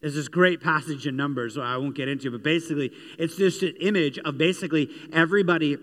There's 0.00 0.14
this 0.14 0.28
great 0.28 0.62
passage 0.62 1.06
in 1.06 1.16
Numbers, 1.16 1.58
I 1.58 1.76
won't 1.76 1.96
get 1.96 2.08
into 2.08 2.30
but 2.30 2.42
basically, 2.42 2.92
it's 3.18 3.36
just 3.36 3.62
an 3.62 3.74
image 3.80 4.18
of 4.18 4.38
basically 4.38 4.88
everybody 5.12 5.76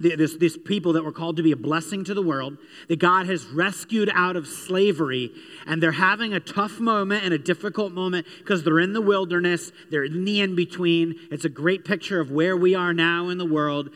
this, 0.00 0.36
this 0.36 0.56
people 0.56 0.92
that 0.92 1.04
were 1.04 1.12
called 1.12 1.36
to 1.38 1.42
be 1.42 1.52
a 1.52 1.56
blessing 1.56 2.04
to 2.04 2.14
the 2.14 2.22
world, 2.22 2.56
that 2.88 2.98
God 2.98 3.26
has 3.26 3.44
rescued 3.46 4.10
out 4.14 4.36
of 4.36 4.46
slavery, 4.46 5.32
and 5.66 5.82
they're 5.82 5.92
having 5.92 6.32
a 6.32 6.40
tough 6.40 6.78
moment 6.78 7.24
and 7.24 7.34
a 7.34 7.38
difficult 7.38 7.92
moment 7.92 8.26
because 8.38 8.62
they're 8.62 8.78
in 8.78 8.92
the 8.92 9.00
wilderness, 9.00 9.72
they're 9.90 10.04
in 10.04 10.24
the 10.24 10.40
in 10.40 10.54
between. 10.54 11.16
It's 11.30 11.44
a 11.44 11.48
great 11.48 11.84
picture 11.84 12.20
of 12.20 12.30
where 12.30 12.56
we 12.56 12.74
are 12.74 12.94
now 12.94 13.28
in 13.28 13.38
the 13.38 13.46
world. 13.46 13.90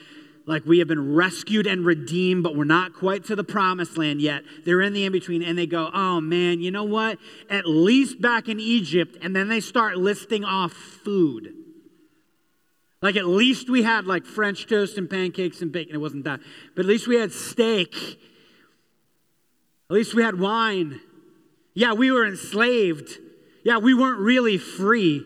Like 0.44 0.66
we 0.66 0.80
have 0.80 0.88
been 0.88 1.14
rescued 1.14 1.66
and 1.66 1.86
redeemed, 1.86 2.42
but 2.42 2.56
we're 2.56 2.64
not 2.64 2.94
quite 2.94 3.24
to 3.26 3.36
the 3.36 3.44
promised 3.44 3.96
land 3.96 4.20
yet. 4.20 4.42
They're 4.64 4.80
in 4.80 4.92
the 4.92 5.04
in 5.04 5.12
between, 5.12 5.42
and 5.42 5.56
they 5.56 5.66
go, 5.66 5.90
Oh 5.94 6.20
man, 6.20 6.60
you 6.60 6.70
know 6.70 6.84
what? 6.84 7.18
At 7.48 7.66
least 7.66 8.20
back 8.20 8.48
in 8.48 8.58
Egypt, 8.58 9.16
and 9.22 9.36
then 9.36 9.48
they 9.48 9.60
start 9.60 9.98
listing 9.98 10.44
off 10.44 10.72
food. 10.72 11.54
Like 13.00 13.16
at 13.16 13.26
least 13.26 13.70
we 13.70 13.82
had 13.82 14.06
like 14.06 14.24
French 14.24 14.66
toast 14.66 14.98
and 14.98 15.08
pancakes 15.08 15.62
and 15.62 15.70
bacon. 15.70 15.94
It 15.94 15.98
wasn't 15.98 16.24
that. 16.24 16.40
But 16.74 16.86
at 16.86 16.88
least 16.88 17.06
we 17.06 17.16
had 17.16 17.32
steak. 17.32 17.94
At 19.90 19.94
least 19.94 20.14
we 20.14 20.22
had 20.22 20.38
wine. 20.38 21.00
Yeah, 21.74 21.92
we 21.92 22.10
were 22.10 22.26
enslaved. 22.26 23.18
Yeah, 23.64 23.78
we 23.78 23.94
weren't 23.94 24.18
really 24.18 24.58
free. 24.58 25.24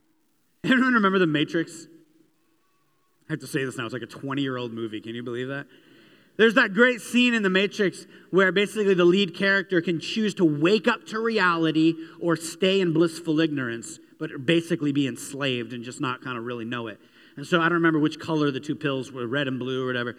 Anyone 0.64 0.94
remember 0.94 1.18
The 1.18 1.26
Matrix? 1.26 1.86
I 3.30 3.34
have 3.34 3.40
to 3.42 3.46
say 3.46 3.64
this 3.64 3.76
now. 3.76 3.84
It's 3.84 3.92
like 3.92 4.02
a 4.02 4.06
20 4.06 4.42
year 4.42 4.56
old 4.56 4.72
movie. 4.72 5.00
Can 5.00 5.14
you 5.14 5.22
believe 5.22 5.46
that? 5.46 5.68
There's 6.36 6.54
that 6.54 6.74
great 6.74 7.00
scene 7.00 7.32
in 7.32 7.44
The 7.44 7.50
Matrix 7.50 8.06
where 8.32 8.50
basically 8.50 8.94
the 8.94 9.04
lead 9.04 9.36
character 9.36 9.80
can 9.80 10.00
choose 10.00 10.34
to 10.34 10.44
wake 10.44 10.88
up 10.88 11.06
to 11.08 11.20
reality 11.20 11.94
or 12.20 12.34
stay 12.34 12.80
in 12.80 12.92
blissful 12.92 13.38
ignorance 13.38 14.00
but 14.18 14.44
basically 14.44 14.90
be 14.90 15.06
enslaved 15.06 15.72
and 15.72 15.84
just 15.84 16.00
not 16.00 16.22
kind 16.22 16.36
of 16.36 16.44
really 16.44 16.64
know 16.64 16.88
it. 16.88 16.98
And 17.36 17.46
so 17.46 17.60
I 17.60 17.64
don't 17.64 17.74
remember 17.74 18.00
which 18.00 18.18
color 18.18 18.50
the 18.50 18.58
two 18.58 18.74
pills 18.74 19.12
were, 19.12 19.28
red 19.28 19.46
and 19.46 19.60
blue 19.60 19.84
or 19.84 19.86
whatever. 19.86 20.16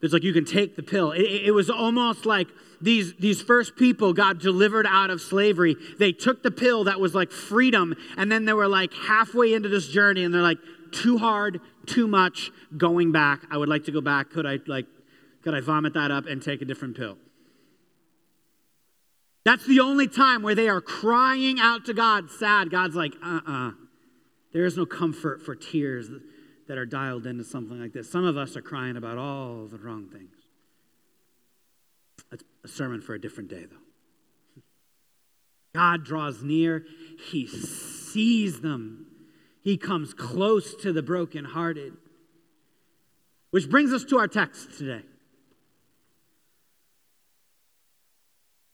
It's 0.00 0.12
like 0.12 0.22
you 0.22 0.32
can 0.32 0.44
take 0.44 0.76
the 0.76 0.82
pill. 0.82 1.10
It, 1.10 1.22
it, 1.22 1.50
was 1.50 1.68
almost 1.68 2.24
like 2.24 2.46
these, 2.80 3.14
these 3.16 3.42
first 3.42 3.74
people 3.74 4.12
got 4.12 4.38
delivered 4.38 4.86
out 4.88 5.10
of 5.10 5.20
slavery. 5.20 5.76
They 5.98 6.12
took 6.12 6.44
the 6.44 6.52
pill 6.52 6.84
that 6.84 7.00
was 7.00 7.16
like 7.16 7.32
freedom, 7.32 7.96
and 8.16 8.30
then 8.30 8.44
they 8.44 8.52
were 8.52 8.68
like 8.68 8.94
halfway 8.94 9.54
into 9.54 9.68
this 9.68 9.88
journey, 9.88 10.22
and 10.22 10.32
they're 10.32 10.40
like, 10.40 10.58
too 10.94 11.18
hard, 11.18 11.60
too 11.86 12.06
much, 12.06 12.50
going 12.76 13.12
back. 13.12 13.42
I 13.50 13.56
would 13.56 13.68
like 13.68 13.84
to 13.84 13.92
go 13.92 14.00
back. 14.00 14.30
Could 14.30 14.46
I 14.46 14.58
like, 14.66 14.86
could 15.42 15.54
I 15.54 15.60
vomit 15.60 15.94
that 15.94 16.10
up 16.10 16.26
and 16.26 16.42
take 16.42 16.62
a 16.62 16.64
different 16.64 16.96
pill? 16.96 17.18
That's 19.44 19.66
the 19.66 19.80
only 19.80 20.08
time 20.08 20.42
where 20.42 20.54
they 20.54 20.68
are 20.68 20.80
crying 20.80 21.60
out 21.60 21.84
to 21.86 21.94
God, 21.94 22.30
sad. 22.30 22.70
God's 22.70 22.94
like, 22.94 23.12
uh 23.22 23.40
uh-uh. 23.46 23.68
uh 23.68 23.72
There 24.52 24.64
is 24.64 24.76
no 24.76 24.86
comfort 24.86 25.42
for 25.42 25.54
tears 25.54 26.08
that 26.66 26.78
are 26.78 26.86
dialed 26.86 27.26
into 27.26 27.44
something 27.44 27.78
like 27.78 27.92
this. 27.92 28.10
Some 28.10 28.24
of 28.24 28.38
us 28.38 28.56
are 28.56 28.62
crying 28.62 28.96
about 28.96 29.18
all 29.18 29.66
the 29.66 29.76
wrong 29.76 30.08
things. 30.08 30.34
That's 32.30 32.44
a 32.64 32.68
sermon 32.68 33.02
for 33.02 33.14
a 33.14 33.20
different 33.20 33.50
day, 33.50 33.66
though. 33.70 34.62
God 35.74 36.04
draws 36.04 36.42
near, 36.42 36.86
He 37.30 37.46
sees 37.46 38.60
them, 38.60 39.06
He 39.64 39.78
comes 39.78 40.12
close 40.12 40.74
to 40.82 40.92
the 40.92 41.02
brokenhearted. 41.02 41.94
Which 43.50 43.70
brings 43.70 43.92
us 43.92 44.04
to 44.04 44.18
our 44.18 44.28
text 44.28 44.76
today. 44.78 45.02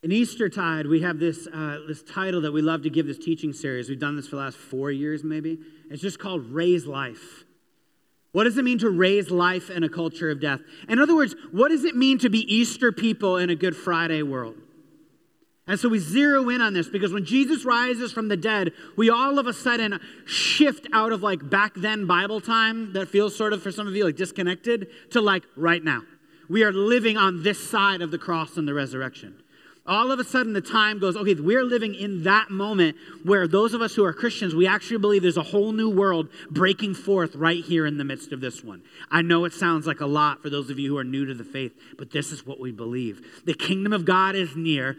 In 0.03 0.11
Eastertide, 0.11 0.87
we 0.87 1.03
have 1.03 1.19
this, 1.19 1.47
uh, 1.47 1.79
this 1.87 2.03
title 2.03 2.41
that 2.41 2.53
we 2.53 2.63
love 2.63 2.83
to 2.83 2.91
give 2.91 3.07
this 3.07 3.19
teaching 3.19 3.53
series. 3.53 3.89
We've 3.89 4.01
done 4.01 4.17
this 4.17 4.27
for 4.27 4.37
the 4.37 4.43
last 4.43 4.57
four 4.57 4.91
years, 4.91 5.23
maybe. 5.23 5.59
It's 5.91 6.03
just 6.03 6.19
called 6.19 6.47
Raise 6.47 6.87
Life. 6.87 7.45
What 8.33 8.45
does 8.45 8.57
it 8.59 8.65
mean 8.65 8.79
to 8.79 8.91
raise 8.91 9.31
life 9.31 9.71
in 9.71 9.85
a 9.85 9.89
culture 9.89 10.31
of 10.31 10.41
death? 10.41 10.61
In 10.89 10.99
other 10.99 11.15
words, 11.15 11.35
what 11.53 11.69
does 11.69 11.85
it 11.85 11.95
mean 11.95 12.19
to 12.19 12.31
be 12.31 12.41
Easter 12.53 12.91
people 12.91 13.37
in 13.37 13.51
a 13.51 13.55
Good 13.55 13.77
Friday 13.77 14.23
world? 14.23 14.57
And 15.71 15.79
so 15.79 15.89
we 15.89 16.01
zero 16.01 16.49
in 16.49 16.61
on 16.61 16.75
this 16.75 16.89
because 16.89 17.13
when 17.13 17.25
Jesus 17.25 17.65
rises 17.65 18.13
from 18.13 18.27
the 18.27 18.37
dead, 18.37 18.73
we 18.97 19.09
all 19.09 19.39
of 19.39 19.47
a 19.47 19.53
sudden 19.53 20.01
shift 20.27 20.89
out 20.93 21.13
of 21.13 21.23
like 21.23 21.49
back 21.49 21.75
then 21.77 22.09
Bible 22.09 22.41
time 22.41 22.93
that 22.95 23.09
feels 23.09 23.37
sort 23.37 23.53
of 23.53 23.63
for 23.63 23.71
some 23.71 23.87
of 23.87 23.95
you 23.95 24.05
like 24.05 24.17
disconnected 24.17 24.89
to 25.11 25.21
like 25.21 25.45
right 25.55 25.85
now. 25.85 26.03
We 26.49 26.65
are 26.65 26.73
living 26.73 27.17
on 27.17 27.45
this 27.45 27.71
side 27.71 28.03
of 28.03 28.11
the 28.11 28.19
cross 28.19 28.57
and 28.57 28.67
the 28.67 28.75
resurrection 28.75 29.45
all 29.87 30.13
of 30.13 30.21
a 30.21 30.25
sudden 30.25 30.53
the 30.53 30.61
time 30.61 31.01
goes, 31.01 31.17
okay, 31.17 31.35
we're 31.35 31.65
living 31.65 31.95
in 31.97 32.23
that 32.23 32.49
moment 32.49 32.97
where 33.25 33.49
those 33.49 33.75
of 33.75 33.81
us 33.81 33.95
who 33.95 34.05
are 34.05 34.13
Christians, 34.13 34.55
we 34.55 34.67
actually 34.67 34.99
believe 34.99 35.23
there's 35.23 35.37
a 35.37 35.43
whole 35.43 35.73
new 35.73 35.91
world 35.91 36.29
breaking 36.49 36.95
forth 36.95 37.35
right 37.35 37.65
here 37.65 37.87
in 37.87 37.99
the 37.99 38.05
midst 38.05 38.31
of 38.31 38.41
this 38.41 38.63
one. 38.63 38.83
I 39.11 39.23
know 39.23 39.45
it 39.47 39.53
sounds 39.53 39.89
like 39.89 40.01
a 40.01 40.07
lot 40.07 40.43
for 40.43 40.51
those 40.51 40.71
of 40.71 40.79
you 40.79 40.91
who 40.91 40.99
are 40.99 41.05
new 41.05 41.27
to 41.27 41.35
the 41.35 41.45
faith, 41.45 41.73
but 41.99 42.13
this 42.13 42.31
is 42.31 42.47
what 42.47 42.61
we 42.61 42.71
believe. 42.71 43.43
The 43.47 43.55
kingdom 43.55 43.93
of 43.93 44.05
God 44.05 44.37
is 44.37 44.55
near 44.55 44.97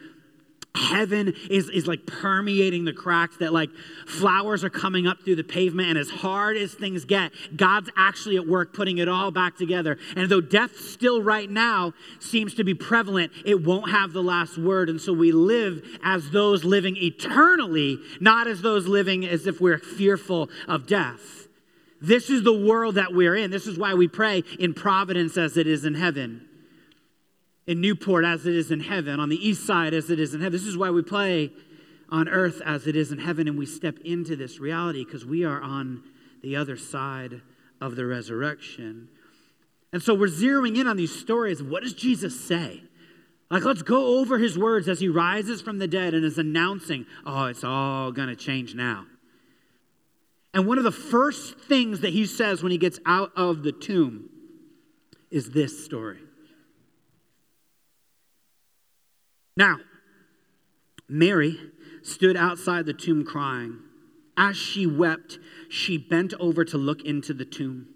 heaven 0.73 1.33
is, 1.49 1.69
is 1.69 1.85
like 1.85 2.05
permeating 2.05 2.85
the 2.85 2.93
cracks 2.93 3.37
that 3.37 3.51
like 3.51 3.69
flowers 4.05 4.63
are 4.63 4.69
coming 4.69 5.05
up 5.05 5.21
through 5.21 5.35
the 5.35 5.43
pavement 5.43 5.89
and 5.89 5.97
as 5.97 6.09
hard 6.09 6.55
as 6.55 6.73
things 6.73 7.03
get 7.03 7.31
god's 7.55 7.89
actually 7.97 8.37
at 8.37 8.47
work 8.47 8.73
putting 8.73 8.97
it 8.97 9.09
all 9.09 9.31
back 9.31 9.57
together. 9.57 9.97
And 10.15 10.29
though 10.29 10.41
death 10.41 10.77
still 10.77 11.21
right 11.21 11.49
now 11.49 11.93
seems 12.19 12.53
to 12.55 12.63
be 12.63 12.73
prevalent 12.73 13.31
it 13.45 13.63
won't 13.63 13.91
have 13.91 14.13
the 14.13 14.23
last 14.23 14.57
word. 14.57 14.89
And 14.89 15.01
so 15.01 15.11
we 15.11 15.31
live 15.31 15.83
as 16.03 16.31
those 16.31 16.63
living 16.63 16.95
eternally 16.97 17.99
not 18.19 18.47
as 18.47 18.61
those 18.61 18.87
living 18.87 19.25
as 19.25 19.47
if 19.47 19.59
we're 19.59 19.77
fearful 19.77 20.49
of 20.67 20.87
death. 20.87 21.47
This 22.01 22.29
is 22.29 22.43
the 22.43 22.53
world 22.53 22.95
that 22.95 23.13
we're 23.13 23.35
in. 23.35 23.51
This 23.51 23.67
is 23.67 23.77
why 23.77 23.93
we 23.93 24.07
pray 24.07 24.43
in 24.57 24.73
providence 24.73 25.37
as 25.37 25.57
it 25.57 25.67
is 25.67 25.85
in 25.85 25.95
heaven 25.95 26.47
in 27.67 27.81
Newport 27.81 28.25
as 28.25 28.45
it 28.45 28.55
is 28.55 28.71
in 28.71 28.79
heaven, 28.81 29.19
on 29.19 29.29
the 29.29 29.47
east 29.47 29.65
side 29.65 29.93
as 29.93 30.09
it 30.09 30.19
is 30.19 30.33
in 30.33 30.41
heaven. 30.41 30.53
This 30.53 30.67
is 30.67 30.77
why 30.77 30.89
we 30.89 31.01
play 31.01 31.51
on 32.09 32.27
earth 32.27 32.61
as 32.65 32.87
it 32.87 32.95
is 32.95 33.11
in 33.11 33.19
heaven, 33.19 33.47
and 33.47 33.57
we 33.57 33.65
step 33.65 33.97
into 34.03 34.35
this 34.35 34.59
reality 34.59 35.05
because 35.05 35.25
we 35.25 35.45
are 35.45 35.61
on 35.61 36.03
the 36.41 36.55
other 36.55 36.75
side 36.75 37.41
of 37.79 37.95
the 37.95 38.05
resurrection. 38.05 39.07
And 39.93 40.01
so 40.01 40.13
we're 40.13 40.27
zeroing 40.27 40.77
in 40.77 40.87
on 40.87 40.97
these 40.97 41.17
stories. 41.17 41.61
What 41.61 41.83
does 41.83 41.93
Jesus 41.93 42.39
say? 42.39 42.83
Like, 43.49 43.65
let's 43.65 43.81
go 43.81 44.19
over 44.19 44.37
his 44.37 44.57
words 44.57 44.87
as 44.87 45.01
he 45.01 45.09
rises 45.09 45.61
from 45.61 45.77
the 45.77 45.87
dead 45.87 46.13
and 46.13 46.23
is 46.23 46.37
announcing, 46.37 47.05
oh, 47.25 47.45
it's 47.45 47.63
all 47.63 48.11
going 48.11 48.29
to 48.29 48.35
change 48.35 48.75
now. 48.75 49.05
And 50.53 50.65
one 50.65 50.77
of 50.77 50.83
the 50.83 50.91
first 50.91 51.59
things 51.59 52.01
that 52.01 52.11
he 52.13 52.25
says 52.25 52.63
when 52.63 52.71
he 52.71 52.77
gets 52.77 52.99
out 53.05 53.31
of 53.35 53.63
the 53.63 53.71
tomb 53.71 54.29
is 55.29 55.51
this 55.51 55.83
story. 55.83 56.19
Now, 59.55 59.77
Mary 61.07 61.57
stood 62.03 62.37
outside 62.37 62.85
the 62.85 62.93
tomb 62.93 63.25
crying. 63.25 63.79
As 64.37 64.55
she 64.55 64.87
wept, 64.87 65.39
she 65.69 65.97
bent 65.97 66.33
over 66.39 66.63
to 66.65 66.77
look 66.77 67.03
into 67.03 67.33
the 67.33 67.45
tomb. 67.45 67.87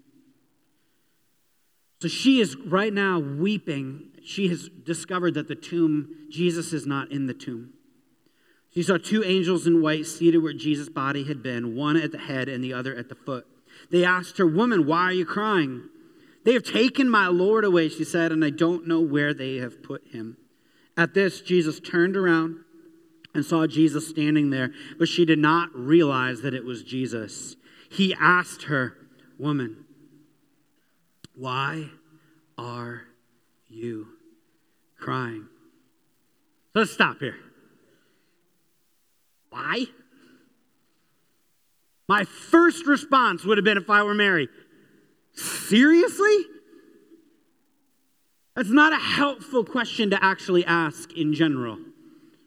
So 2.00 2.08
she 2.08 2.40
is 2.40 2.56
right 2.56 2.92
now 2.92 3.18
weeping. 3.18 4.10
She 4.22 4.48
has 4.48 4.68
discovered 4.68 5.34
that 5.34 5.48
the 5.48 5.54
tomb, 5.54 6.28
Jesus 6.30 6.72
is 6.72 6.86
not 6.86 7.10
in 7.10 7.26
the 7.26 7.34
tomb. 7.34 7.72
She 8.74 8.82
saw 8.82 8.98
two 8.98 9.24
angels 9.24 9.66
in 9.66 9.80
white 9.80 10.04
seated 10.04 10.42
where 10.42 10.52
Jesus' 10.52 10.90
body 10.90 11.24
had 11.24 11.42
been, 11.42 11.74
one 11.74 11.96
at 11.96 12.12
the 12.12 12.18
head 12.18 12.48
and 12.48 12.62
the 12.62 12.74
other 12.74 12.94
at 12.94 13.08
the 13.08 13.14
foot. 13.14 13.46
They 13.90 14.04
asked 14.04 14.36
her, 14.36 14.46
Woman, 14.46 14.86
why 14.86 15.04
are 15.04 15.12
you 15.12 15.24
crying? 15.24 15.88
They 16.44 16.52
have 16.52 16.62
taken 16.62 17.08
my 17.08 17.28
Lord 17.28 17.64
away, 17.64 17.88
she 17.88 18.04
said, 18.04 18.30
and 18.30 18.44
I 18.44 18.50
don't 18.50 18.86
know 18.86 19.00
where 19.00 19.32
they 19.32 19.56
have 19.56 19.82
put 19.82 20.06
him. 20.08 20.36
At 20.96 21.14
this, 21.14 21.40
Jesus 21.40 21.78
turned 21.80 22.16
around 22.16 22.60
and 23.34 23.44
saw 23.44 23.66
Jesus 23.66 24.08
standing 24.08 24.50
there, 24.50 24.70
but 24.98 25.08
she 25.08 25.24
did 25.24 25.38
not 25.38 25.68
realize 25.74 26.40
that 26.40 26.54
it 26.54 26.64
was 26.64 26.82
Jesus. 26.82 27.56
He 27.90 28.14
asked 28.18 28.64
her, 28.64 28.96
Woman, 29.38 29.84
why 31.34 31.90
are 32.56 33.02
you 33.68 34.08
crying? 34.98 35.48
Let's 36.74 36.90
stop 36.90 37.18
here. 37.20 37.36
Why? 39.50 39.86
My 42.08 42.24
first 42.24 42.86
response 42.86 43.44
would 43.44 43.58
have 43.58 43.64
been 43.64 43.78
if 43.78 43.90
I 43.90 44.02
were 44.02 44.14
Mary. 44.14 44.48
Seriously? 45.34 46.46
That's 48.56 48.70
not 48.70 48.94
a 48.94 48.96
helpful 48.96 49.64
question 49.64 50.08
to 50.10 50.24
actually 50.24 50.64
ask 50.64 51.12
in 51.12 51.34
general 51.34 51.78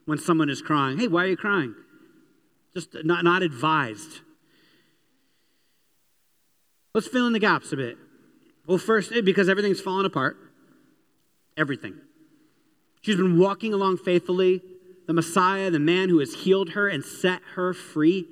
when 0.05 0.17
someone 0.17 0.49
is 0.49 0.59
crying. 0.59 0.97
Hey, 0.97 1.07
why 1.07 1.23
are 1.23 1.27
you 1.27 1.37
crying? 1.37 1.75
Just 2.73 2.95
not, 3.03 3.23
not 3.23 3.43
advised. 3.43 4.21
Let's 6.95 7.07
fill 7.07 7.27
in 7.27 7.33
the 7.33 7.39
gaps 7.39 7.71
a 7.71 7.77
bit. 7.77 7.97
Well, 8.65 8.79
first, 8.79 9.11
eh, 9.11 9.21
because 9.21 9.49
everything's 9.49 9.81
fallen 9.81 10.05
apart. 10.05 10.35
Everything. 11.55 11.95
She's 13.01 13.15
been 13.15 13.37
walking 13.37 13.71
along 13.71 13.97
faithfully. 13.97 14.63
The 15.05 15.13
Messiah, 15.13 15.69
the 15.69 15.79
man 15.79 16.09
who 16.09 16.19
has 16.19 16.33
healed 16.33 16.71
her 16.71 16.87
and 16.87 17.03
set 17.05 17.41
her 17.53 17.73
free, 17.73 18.25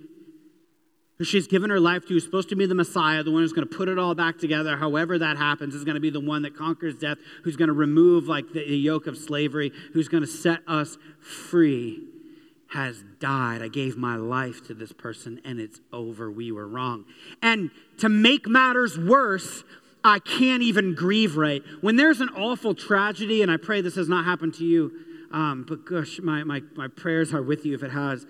who 1.18 1.24
she's 1.24 1.48
given 1.48 1.70
her 1.70 1.80
life 1.80 2.04
to, 2.04 2.14
who's 2.14 2.24
supposed 2.24 2.50
to 2.50 2.56
be 2.56 2.66
the 2.66 2.76
Messiah, 2.76 3.24
the 3.24 3.32
one 3.32 3.42
who's 3.42 3.54
going 3.54 3.68
to 3.68 3.76
put 3.76 3.90
it 3.90 3.98
all 3.98 4.14
back 4.14 4.38
together, 4.38 4.78
however 4.78 5.18
that 5.18 5.38
happens, 5.38 5.74
is 5.74 5.84
going 5.84 5.96
to 5.96 6.02
be 6.02 6.10
the 6.10 6.20
one 6.20 6.44
that 6.44 6.56
conquers 6.56 6.96
death, 6.96 7.18
who's 7.44 7.56
going 7.56 7.70
to 7.70 7.74
remove 7.74 8.28
like 8.28 8.54
the, 8.54 8.68
the 8.68 8.78
yoke 8.78 9.08
of 9.08 9.18
slavery, 9.18 9.72
who's 9.94 10.08
going 10.08 10.22
to 10.22 10.28
set 10.28 10.60
us 10.68 10.98
free, 11.20 12.04
has 12.74 13.04
died. 13.20 13.62
I 13.62 13.68
gave 13.68 13.98
my 13.98 14.16
life 14.16 14.66
to 14.68 14.74
this 14.74 14.92
person 14.92 15.42
and 15.44 15.60
it's 15.60 15.80
over. 15.92 16.30
We 16.30 16.52
were 16.52 16.68
wrong. 16.68 17.06
And 17.42 17.72
to 18.00 18.10
make 18.10 18.48
matters 18.48 18.98
worse, 18.98 19.64
I 20.04 20.20
can't 20.20 20.62
even 20.62 20.94
grieve 20.94 21.36
right. 21.36 21.64
When 21.82 21.96
there's 21.96 22.22
an 22.22 22.30
awful 22.30 22.76
tragedy, 22.76 23.42
and 23.42 23.52
I 23.52 23.58
pray 23.58 23.82
this 23.82 23.96
has 23.96 24.10
not 24.10 24.26
happened 24.26 24.54
to 24.56 24.66
you, 24.66 24.92
um, 25.32 25.66
but 25.68 25.86
gosh, 25.86 26.20
my, 26.20 26.44
my, 26.44 26.62
my 26.76 26.88
prayers 26.88 27.34
are 27.34 27.42
with 27.42 27.66
you 27.66 27.74
if 27.74 27.84
it 27.84 27.92
has. 27.92 28.26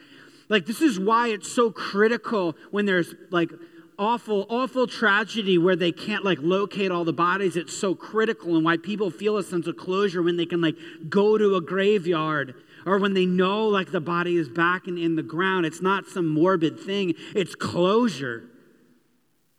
Like, 0.50 0.66
this 0.66 0.82
is 0.82 1.00
why 1.00 1.30
it's 1.30 1.52
so 1.52 1.72
critical 1.72 2.56
when 2.72 2.86
there's 2.86 3.14
like 3.32 3.52
awful, 4.00 4.46
awful 4.50 4.88
tragedy 4.88 5.58
where 5.58 5.76
they 5.76 5.92
can't 5.92 6.24
like 6.24 6.38
locate 6.42 6.92
all 6.92 7.04
the 7.04 7.14
bodies. 7.14 7.56
It's 7.56 7.76
so 7.76 7.96
critical 7.96 8.56
and 8.56 8.64
why 8.64 8.78
people 8.78 9.10
feel 9.10 9.38
a 9.38 9.44
sense 9.44 9.68
of 9.68 9.78
closure 9.78 10.22
when 10.22 10.38
they 10.38 10.46
can 10.46 10.62
like 10.62 10.76
go 11.10 11.38
to 11.38 11.56
a 11.56 11.62
graveyard 11.62 12.56
or 12.86 13.00
when 13.00 13.14
they 13.14 13.26
know 13.26 13.68
like 13.68 13.92
the 13.92 14.00
body 14.00 14.38
is 14.38 14.48
back 14.48 14.88
and 14.88 14.98
in 14.98 15.16
the 15.16 15.24
ground. 15.24 15.66
It's 15.66 15.82
not 15.82 16.08
some 16.08 16.28
morbid 16.28 16.80
thing, 16.80 17.16
it's 17.36 17.56
closure. 17.56 18.44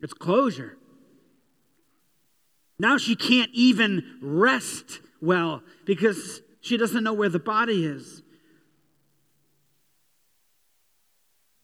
It's 0.01 0.14
closure. 0.14 0.77
Now 2.79 2.96
she 2.96 3.16
can't 3.16 3.51
even 3.53 4.18
rest 4.22 5.01
well 5.20 5.62
because 5.85 6.40
she 6.61 6.77
doesn't 6.77 7.03
know 7.03 7.12
where 7.12 7.29
the 7.29 7.40
body 7.40 7.85
is. 7.85 8.22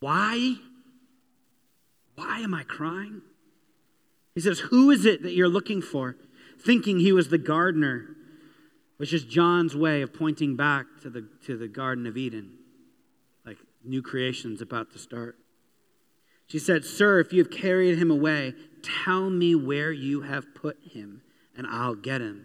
Why? 0.04 0.56
Why 2.14 2.40
am 2.40 2.52
I 2.52 2.62
crying? 2.64 3.22
He 4.34 4.42
says, 4.42 4.58
Who 4.58 4.90
is 4.90 5.06
it 5.06 5.22
that 5.22 5.32
you're 5.32 5.48
looking 5.48 5.80
for? 5.80 6.16
Thinking 6.60 6.98
he 6.98 7.10
was 7.10 7.30
the 7.30 7.38
gardener, 7.38 8.08
which 8.98 9.14
is 9.14 9.24
John's 9.24 9.74
way 9.74 10.02
of 10.02 10.12
pointing 10.12 10.56
back 10.56 10.84
to 11.00 11.08
the, 11.08 11.26
to 11.46 11.56
the 11.56 11.68
Garden 11.68 12.06
of 12.06 12.18
Eden, 12.18 12.50
like 13.46 13.56
new 13.82 14.02
creation's 14.02 14.60
about 14.60 14.92
to 14.92 14.98
start. 14.98 15.38
She 16.48 16.58
said, 16.58 16.84
Sir, 16.84 17.18
if 17.18 17.32
you 17.32 17.42
have 17.42 17.50
carried 17.50 17.96
him 17.96 18.10
away, 18.10 18.52
tell 18.82 19.30
me 19.30 19.54
where 19.54 19.90
you 19.90 20.20
have 20.20 20.54
put 20.54 20.76
him, 20.82 21.22
and 21.56 21.66
I'll 21.66 21.94
get 21.94 22.20
him. 22.20 22.44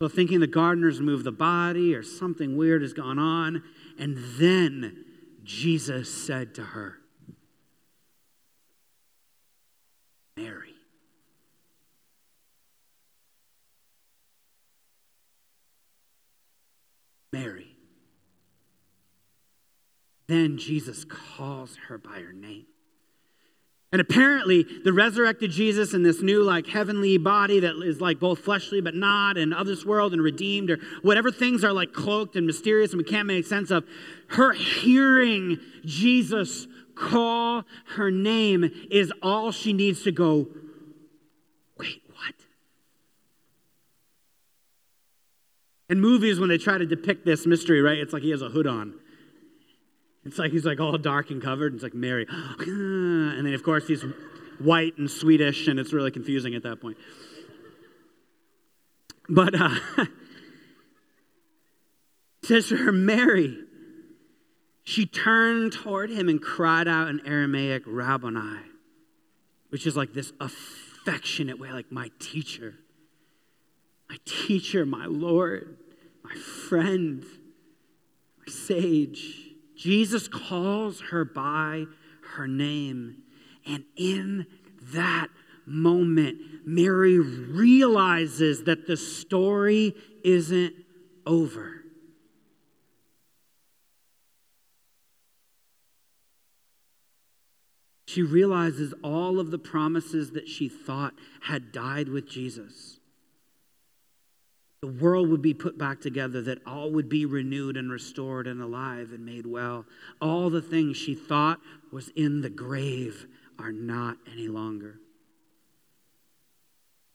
So, 0.00 0.08
thinking 0.08 0.40
the 0.40 0.48
gardeners 0.48 1.00
moved 1.00 1.22
the 1.22 1.30
body 1.30 1.94
or 1.94 2.02
something 2.02 2.56
weird 2.56 2.82
has 2.82 2.92
gone 2.92 3.20
on, 3.20 3.62
and 3.96 4.18
then 4.36 5.04
Jesus 5.48 6.12
said 6.12 6.54
to 6.56 6.62
her, 6.62 6.98
Mary. 10.36 10.74
Mary. 17.32 17.78
Then 20.26 20.58
Jesus 20.58 21.06
calls 21.06 21.76
her 21.88 21.96
by 21.96 22.20
her 22.20 22.34
name. 22.34 22.66
And 23.90 24.02
apparently, 24.02 24.66
the 24.84 24.92
resurrected 24.92 25.50
Jesus 25.50 25.94
in 25.94 26.02
this 26.02 26.20
new, 26.20 26.42
like, 26.42 26.66
heavenly 26.66 27.16
body 27.16 27.60
that 27.60 27.74
is 27.82 28.02
like 28.02 28.20
both 28.20 28.40
fleshly 28.40 28.82
but 28.82 28.94
not, 28.94 29.38
and 29.38 29.54
of 29.54 29.66
this 29.66 29.84
world 29.84 30.12
and 30.12 30.20
redeemed, 30.20 30.70
or 30.70 30.78
whatever 31.00 31.30
things 31.30 31.64
are 31.64 31.72
like 31.72 31.94
cloaked 31.94 32.36
and 32.36 32.46
mysterious 32.46 32.92
and 32.92 32.98
we 32.98 33.04
can't 33.04 33.26
make 33.26 33.46
sense 33.46 33.70
of, 33.70 33.84
her 34.28 34.52
hearing 34.52 35.58
Jesus 35.86 36.66
call 36.94 37.64
her 37.94 38.10
name 38.10 38.70
is 38.90 39.10
all 39.22 39.52
she 39.52 39.72
needs 39.72 40.02
to 40.02 40.12
go, 40.12 40.48
wait, 41.78 42.02
what? 42.10 42.34
In 45.88 45.98
movies, 45.98 46.38
when 46.38 46.50
they 46.50 46.58
try 46.58 46.76
to 46.76 46.84
depict 46.84 47.24
this 47.24 47.46
mystery, 47.46 47.80
right, 47.80 47.96
it's 47.96 48.12
like 48.12 48.22
he 48.22 48.30
has 48.30 48.42
a 48.42 48.50
hood 48.50 48.66
on. 48.66 48.94
It's 50.24 50.38
like 50.38 50.52
he's 50.52 50.64
like 50.64 50.80
all 50.80 50.96
dark 50.98 51.30
and 51.30 51.42
covered. 51.42 51.72
And 51.72 51.76
it's 51.76 51.82
like 51.82 51.94
Mary. 51.94 52.26
And 52.60 53.46
then, 53.46 53.54
of 53.54 53.62
course, 53.62 53.86
he's 53.86 54.04
white 54.58 54.98
and 54.98 55.08
Swedish, 55.08 55.68
and 55.68 55.78
it's 55.78 55.92
really 55.92 56.10
confusing 56.10 56.54
at 56.54 56.64
that 56.64 56.80
point. 56.80 56.96
But 59.28 59.54
uh, 59.54 59.76
says 62.42 62.68
to 62.68 62.76
her, 62.78 62.92
Mary. 62.92 63.64
She 64.82 65.04
turned 65.04 65.74
toward 65.74 66.08
him 66.08 66.30
and 66.30 66.40
cried 66.40 66.88
out 66.88 67.08
in 67.08 67.20
Aramaic, 67.26 67.82
Rabboni, 67.86 68.60
which 69.68 69.86
is 69.86 69.98
like 69.98 70.14
this 70.14 70.32
affectionate 70.40 71.60
way, 71.60 71.70
like 71.70 71.92
my 71.92 72.10
teacher, 72.18 72.74
my 74.08 74.16
teacher, 74.24 74.86
my 74.86 75.04
Lord, 75.04 75.76
my 76.24 76.34
friend, 76.34 77.22
my 78.38 78.50
sage. 78.50 79.47
Jesus 79.78 80.26
calls 80.26 81.00
her 81.12 81.24
by 81.24 81.84
her 82.34 82.48
name. 82.48 83.22
And 83.64 83.84
in 83.96 84.46
that 84.92 85.28
moment, 85.64 86.38
Mary 86.66 87.18
realizes 87.18 88.64
that 88.64 88.86
the 88.86 88.96
story 88.96 89.94
isn't 90.24 90.74
over. 91.24 91.84
She 98.06 98.22
realizes 98.22 98.94
all 99.04 99.38
of 99.38 99.50
the 99.50 99.58
promises 99.58 100.32
that 100.32 100.48
she 100.48 100.68
thought 100.68 101.14
had 101.42 101.72
died 101.72 102.08
with 102.08 102.26
Jesus. 102.26 102.97
The 104.80 104.88
world 104.88 105.28
would 105.30 105.42
be 105.42 105.54
put 105.54 105.76
back 105.76 106.00
together, 106.00 106.40
that 106.42 106.64
all 106.64 106.92
would 106.92 107.08
be 107.08 107.26
renewed 107.26 107.76
and 107.76 107.90
restored 107.90 108.46
and 108.46 108.62
alive 108.62 109.12
and 109.12 109.24
made 109.24 109.46
well. 109.46 109.84
All 110.20 110.50
the 110.50 110.62
things 110.62 110.96
she 110.96 111.14
thought 111.14 111.60
was 111.90 112.10
in 112.10 112.42
the 112.42 112.50
grave 112.50 113.26
are 113.58 113.72
not 113.72 114.18
any 114.30 114.46
longer. 114.46 115.00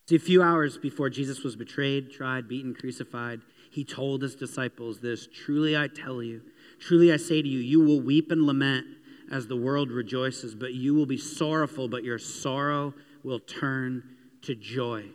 See, 0.06 0.16
a 0.16 0.18
few 0.18 0.42
hours 0.42 0.76
before 0.76 1.08
Jesus 1.08 1.42
was 1.42 1.56
betrayed, 1.56 2.10
tried, 2.10 2.46
beaten, 2.46 2.74
crucified, 2.74 3.40
he 3.70 3.84
told 3.84 4.20
his 4.20 4.34
disciples 4.34 5.00
this 5.00 5.26
Truly 5.26 5.74
I 5.74 5.88
tell 5.88 6.22
you, 6.22 6.42
truly 6.78 7.10
I 7.10 7.16
say 7.16 7.40
to 7.40 7.48
you, 7.48 7.60
you 7.60 7.80
will 7.80 8.02
weep 8.02 8.30
and 8.30 8.42
lament 8.42 8.86
as 9.32 9.46
the 9.46 9.56
world 9.56 9.90
rejoices, 9.90 10.54
but 10.54 10.74
you 10.74 10.94
will 10.94 11.06
be 11.06 11.16
sorrowful, 11.16 11.88
but 11.88 12.04
your 12.04 12.18
sorrow 12.18 12.92
will 13.22 13.40
turn 13.40 14.02
to 14.42 14.54
joy. 14.54 15.06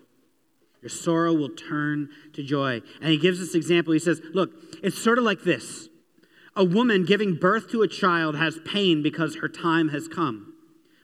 Your 0.81 0.89
sorrow 0.89 1.33
will 1.33 1.49
turn 1.49 2.09
to 2.33 2.43
joy. 2.43 2.81
And 3.01 3.11
he 3.11 3.17
gives 3.17 3.39
this 3.39 3.55
example. 3.55 3.93
He 3.93 3.99
says, 3.99 4.21
Look, 4.33 4.51
it's 4.81 5.01
sort 5.01 5.17
of 5.17 5.23
like 5.23 5.43
this 5.43 5.89
a 6.55 6.63
woman 6.63 7.05
giving 7.05 7.35
birth 7.35 7.69
to 7.71 7.81
a 7.83 7.87
child 7.87 8.35
has 8.35 8.59
pain 8.65 9.01
because 9.01 9.37
her 9.37 9.47
time 9.47 9.89
has 9.89 10.07
come. 10.07 10.53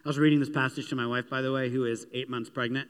I 0.04 0.10
was 0.10 0.18
reading 0.18 0.40
this 0.40 0.50
passage 0.50 0.90
to 0.90 0.96
my 0.96 1.08
wife, 1.08 1.30
by 1.30 1.42
the 1.42 1.52
way, 1.52 1.70
who 1.70 1.86
is 1.86 2.06
eight 2.14 2.30
months 2.30 2.50
pregnant 2.50 2.90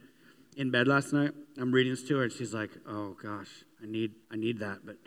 in 0.58 0.71
bed 0.71 0.88
last 0.88 1.13
night. 1.13 1.32
I'm 1.58 1.71
reading 1.71 1.93
this 1.93 2.04
to 2.04 2.17
her, 2.17 2.24
and 2.24 2.32
she's 2.32 2.54
like, 2.54 2.71
Oh 2.88 3.15
gosh, 3.21 3.63
I 3.82 3.86
need, 3.86 4.12
I 4.32 4.36
need 4.36 4.60
that. 4.60 4.80
But 4.86 4.98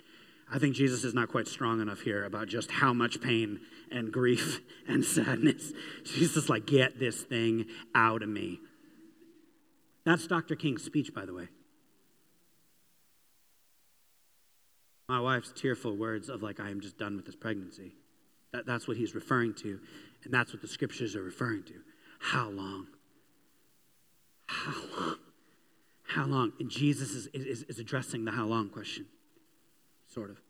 I 0.51 0.59
think 0.59 0.75
Jesus 0.75 1.05
is 1.05 1.15
not 1.15 1.29
quite 1.29 1.47
strong 1.47 1.81
enough 1.81 2.01
here 2.01 2.25
about 2.25 2.49
just 2.49 2.71
how 2.71 2.93
much 2.93 3.21
pain 3.21 3.61
and 3.91 4.11
grief 4.11 4.61
and 4.89 5.05
sadness. 5.05 5.73
She's 6.05 6.35
just 6.35 6.49
like, 6.49 6.67
get 6.67 6.99
this 6.99 7.23
thing 7.23 7.67
out 7.95 8.23
of 8.23 8.29
me. 8.29 8.61
That's 10.05 10.27
Dr. 10.27 10.57
King's 10.57 10.83
speech, 10.83 11.13
by 11.15 11.27
the 11.27 11.35
way. 11.35 11.49
My 15.09 15.21
wife's 15.21 15.53
tearful 15.53 15.97
words 15.97 16.29
of, 16.29 16.43
like, 16.43 16.61
I 16.61 16.71
am 16.71 16.81
just 16.81 16.99
done 16.99 17.17
with 17.17 17.25
this 17.25 17.35
pregnancy. 17.35 17.93
That, 18.53 18.67
that's 18.67 18.87
what 18.87 18.97
he's 18.97 19.15
referring 19.15 19.55
to, 19.55 19.81
and 20.25 20.33
that's 20.33 20.53
what 20.53 20.63
the 20.63 20.69
scriptures 20.69 21.17
are 21.17 21.23
referring 21.23 21.65
to. 21.65 21.75
How 22.19 22.51
long? 22.51 22.87
How 24.47 24.75
long? 24.97 25.17
How 26.07 26.25
long? 26.25 26.53
And 26.59 26.71
Jesus 26.71 27.11
is, 27.11 27.27
is, 27.29 27.63
is 27.65 27.79
addressing 27.79 28.25
the 28.25 28.33
how 28.33 28.47
long 28.47 28.69
question, 28.69 29.07
sort 30.13 30.31
of. 30.31 30.41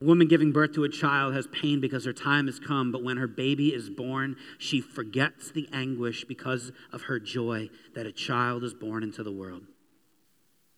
A 0.00 0.04
woman 0.04 0.28
giving 0.28 0.52
birth 0.52 0.74
to 0.74 0.84
a 0.84 0.88
child 0.88 1.34
has 1.34 1.48
pain 1.48 1.80
because 1.80 2.04
her 2.04 2.12
time 2.12 2.46
has 2.46 2.60
come, 2.60 2.92
but 2.92 3.02
when 3.02 3.16
her 3.16 3.26
baby 3.26 3.74
is 3.74 3.90
born, 3.90 4.36
she 4.56 4.80
forgets 4.80 5.50
the 5.50 5.68
anguish 5.72 6.24
because 6.24 6.70
of 6.92 7.02
her 7.02 7.18
joy 7.18 7.68
that 7.96 8.06
a 8.06 8.12
child 8.12 8.62
is 8.62 8.74
born 8.74 9.02
into 9.02 9.24
the 9.24 9.32
world. 9.32 9.62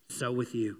So 0.08 0.32
with 0.32 0.54
you. 0.54 0.78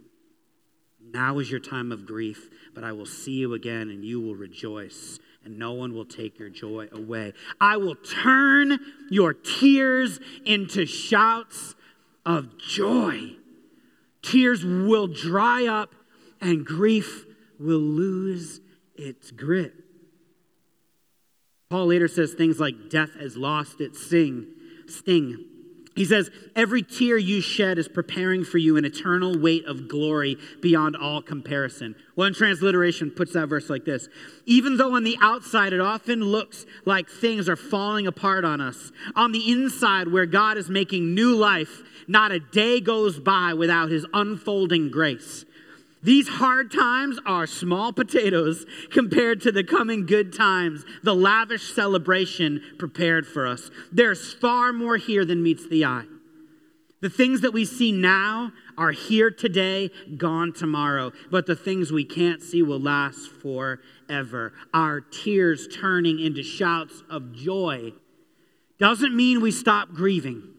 Now 1.02 1.38
is 1.38 1.50
your 1.50 1.60
time 1.60 1.92
of 1.92 2.06
grief, 2.06 2.50
but 2.74 2.84
I 2.84 2.92
will 2.92 3.06
see 3.06 3.32
you 3.32 3.54
again 3.54 3.88
and 3.90 4.04
you 4.04 4.20
will 4.20 4.36
rejoice, 4.36 5.18
and 5.44 5.58
no 5.58 5.72
one 5.72 5.94
will 5.94 6.04
take 6.04 6.38
your 6.38 6.50
joy 6.50 6.88
away. 6.92 7.32
I 7.60 7.76
will 7.76 7.96
turn 7.96 8.78
your 9.10 9.34
tears 9.34 10.20
into 10.44 10.86
shouts 10.86 11.74
of 12.24 12.58
joy. 12.58 13.36
Tears 14.22 14.64
will 14.64 15.06
dry 15.06 15.66
up 15.66 15.94
and 16.40 16.64
grief 16.64 17.26
will 17.58 17.78
lose 17.78 18.60
its 18.94 19.30
grip. 19.30 19.74
Paul 21.70 21.86
later 21.86 22.08
says 22.08 22.34
things 22.34 22.58
like 22.58 22.90
death 22.90 23.14
has 23.18 23.36
lost 23.36 23.80
its 23.80 24.04
sting, 24.04 24.46
sting. 24.86 25.44
He 25.96 26.04
says, 26.04 26.30
Every 26.54 26.82
tear 26.82 27.18
you 27.18 27.40
shed 27.40 27.78
is 27.78 27.88
preparing 27.88 28.44
for 28.44 28.58
you 28.58 28.76
an 28.76 28.84
eternal 28.84 29.38
weight 29.38 29.64
of 29.66 29.88
glory 29.88 30.36
beyond 30.60 30.96
all 30.96 31.20
comparison. 31.20 31.96
One 32.14 32.32
transliteration 32.32 33.10
puts 33.10 33.32
that 33.32 33.48
verse 33.48 33.68
like 33.68 33.84
this 33.84 34.08
Even 34.46 34.76
though 34.76 34.94
on 34.94 35.04
the 35.04 35.18
outside 35.20 35.72
it 35.72 35.80
often 35.80 36.22
looks 36.22 36.64
like 36.84 37.08
things 37.08 37.48
are 37.48 37.56
falling 37.56 38.06
apart 38.06 38.44
on 38.44 38.60
us, 38.60 38.92
on 39.16 39.32
the 39.32 39.50
inside 39.50 40.08
where 40.08 40.26
God 40.26 40.56
is 40.56 40.70
making 40.70 41.14
new 41.14 41.34
life, 41.34 41.82
not 42.06 42.30
a 42.32 42.40
day 42.40 42.80
goes 42.80 43.18
by 43.18 43.54
without 43.54 43.90
his 43.90 44.06
unfolding 44.14 44.90
grace. 44.90 45.44
These 46.02 46.28
hard 46.28 46.72
times 46.72 47.18
are 47.26 47.46
small 47.46 47.92
potatoes 47.92 48.64
compared 48.90 49.42
to 49.42 49.52
the 49.52 49.64
coming 49.64 50.06
good 50.06 50.32
times, 50.32 50.84
the 51.02 51.14
lavish 51.14 51.74
celebration 51.74 52.62
prepared 52.78 53.26
for 53.26 53.46
us. 53.46 53.70
There's 53.92 54.32
far 54.32 54.72
more 54.72 54.96
here 54.96 55.26
than 55.26 55.42
meets 55.42 55.68
the 55.68 55.84
eye. 55.84 56.06
The 57.02 57.10
things 57.10 57.40
that 57.40 57.52
we 57.52 57.64
see 57.64 57.92
now 57.92 58.52
are 58.76 58.92
here 58.92 59.30
today, 59.30 59.90
gone 60.16 60.52
tomorrow, 60.52 61.12
but 61.30 61.46
the 61.46 61.56
things 61.56 61.90
we 61.90 62.04
can't 62.04 62.42
see 62.42 62.62
will 62.62 62.80
last 62.80 63.30
forever. 63.30 64.52
Our 64.72 65.00
tears 65.00 65.66
turning 65.68 66.18
into 66.18 66.42
shouts 66.42 67.02
of 67.10 67.32
joy 67.32 67.92
doesn't 68.78 69.14
mean 69.14 69.40
we 69.40 69.50
stop 69.50 69.92
grieving. 69.92 70.49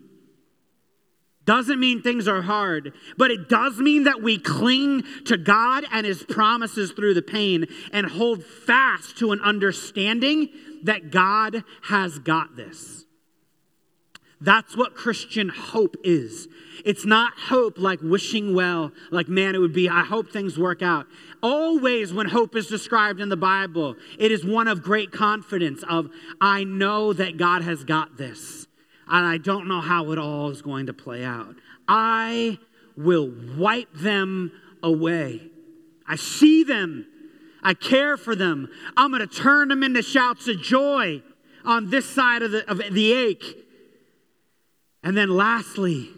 Doesn't 1.45 1.79
mean 1.79 2.01
things 2.01 2.27
are 2.27 2.43
hard, 2.43 2.93
but 3.17 3.31
it 3.31 3.49
does 3.49 3.77
mean 3.77 4.03
that 4.03 4.21
we 4.21 4.37
cling 4.37 5.03
to 5.25 5.37
God 5.37 5.85
and 5.91 6.05
His 6.05 6.23
promises 6.23 6.91
through 6.91 7.15
the 7.15 7.21
pain 7.21 7.65
and 7.91 8.05
hold 8.05 8.43
fast 8.43 9.17
to 9.17 9.31
an 9.31 9.41
understanding 9.41 10.49
that 10.83 11.09
God 11.11 11.63
has 11.83 12.19
got 12.19 12.55
this. 12.55 13.05
That's 14.39 14.75
what 14.75 14.95
Christian 14.95 15.49
hope 15.49 15.95
is. 16.03 16.47
It's 16.83 17.05
not 17.05 17.33
hope 17.37 17.77
like 17.77 18.01
wishing 18.01 18.55
well, 18.55 18.91
like, 19.11 19.27
man, 19.27 19.53
it 19.53 19.59
would 19.59 19.73
be, 19.73 19.87
I 19.87 20.03
hope 20.03 20.31
things 20.31 20.57
work 20.57 20.81
out. 20.81 21.05
Always, 21.43 22.11
when 22.11 22.27
hope 22.27 22.55
is 22.55 22.67
described 22.67 23.19
in 23.19 23.29
the 23.29 23.37
Bible, 23.37 23.95
it 24.17 24.31
is 24.31 24.43
one 24.43 24.67
of 24.67 24.81
great 24.81 25.11
confidence 25.11 25.83
of, 25.87 26.09
I 26.39 26.63
know 26.63 27.13
that 27.13 27.37
God 27.37 27.61
has 27.61 27.83
got 27.83 28.17
this 28.17 28.65
and 29.11 29.25
I 29.25 29.37
don't 29.37 29.67
know 29.67 29.81
how 29.81 30.11
it 30.11 30.17
all 30.17 30.49
is 30.49 30.61
going 30.61 30.85
to 30.85 30.93
play 30.93 31.25
out. 31.25 31.55
I 31.87 32.57
will 32.95 33.29
wipe 33.57 33.93
them 33.93 34.53
away. 34.81 35.41
I 36.07 36.15
see 36.15 36.63
them. 36.63 37.05
I 37.61 37.73
care 37.73 38.15
for 38.15 38.35
them. 38.35 38.69
I'm 38.95 39.11
going 39.11 39.27
to 39.27 39.27
turn 39.27 39.67
them 39.67 39.83
into 39.83 40.01
shouts 40.01 40.47
of 40.47 40.61
joy 40.61 41.21
on 41.65 41.89
this 41.89 42.09
side 42.09 42.41
of 42.41 42.51
the, 42.51 42.69
of 42.71 42.77
the 42.77 43.13
ache. 43.13 43.57
And 45.03 45.17
then, 45.17 45.29
lastly, 45.29 46.09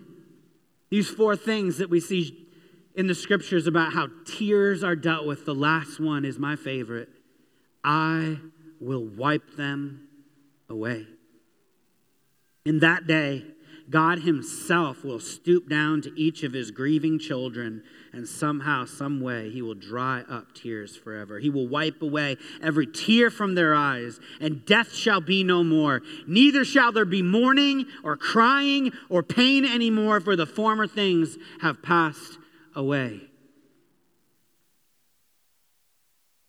these 0.92 1.10
four 1.10 1.36
things 1.36 1.80
that 1.80 1.90
we 1.90 2.00
see 2.00 2.48
in 2.96 3.08
the 3.08 3.16
scriptures 3.16 3.66
about 3.66 3.94
how 3.94 4.08
tears 4.26 4.84
are 4.84 4.96
dealt 4.96 5.26
with. 5.26 5.46
The 5.46 5.56
last 5.56 6.00
one 6.00 6.26
is 6.26 6.38
my 6.38 6.56
favorite 6.56 7.10
I 7.84 8.38
will 8.80 9.06
wipe 9.06 9.56
them 9.58 10.08
away. 10.70 11.08
In 12.66 12.80
that 12.80 13.08
day, 13.08 13.44
God 13.90 14.20
Himself 14.20 15.04
will 15.04 15.20
stoop 15.20 15.68
down 15.68 16.02
to 16.04 16.20
each 16.20 16.44
of 16.44 16.54
His 16.54 16.72
grieving 16.72 17.20
children, 17.20 17.84
and 18.14 18.26
somehow, 18.26 18.86
some 18.86 19.20
way, 19.20 19.50
He 19.50 19.62
will 19.62 19.74
dry 19.74 20.22
up 20.30 20.56
tears 20.56 20.96
forever. 20.96 21.40
He 21.40 21.50
will 21.50 21.68
wipe 21.68 22.02
away 22.02 22.38
every 22.62 22.88
tear 22.88 23.30
from 23.30 23.56
their 23.56 23.76
eyes, 23.76 24.20
and 24.40 24.66
death 24.66 24.94
shall 24.94 25.20
be 25.20 25.44
no 25.44 25.64
more. 25.64 26.02
Neither 26.26 26.64
shall 26.64 26.94
there 26.94 27.04
be 27.04 27.22
mourning, 27.22 27.86
or 28.04 28.16
crying, 28.16 28.94
or 29.10 29.24
pain 29.24 29.66
anymore, 29.66 30.22
for 30.22 30.38
the 30.38 30.46
former 30.46 30.88
things 30.88 31.38
have 31.62 31.84
passed 31.84 32.38
away. 32.76 33.20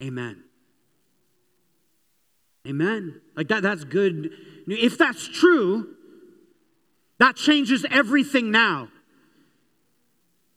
Amen. 0.00 0.44
Amen. 2.66 3.20
Like 3.36 3.48
that, 3.48 3.62
that's 3.62 3.84
good. 3.84 4.30
If 4.66 4.96
that's 4.96 5.26
true, 5.26 5.96
that 7.18 7.36
changes 7.36 7.84
everything 7.90 8.50
now. 8.50 8.88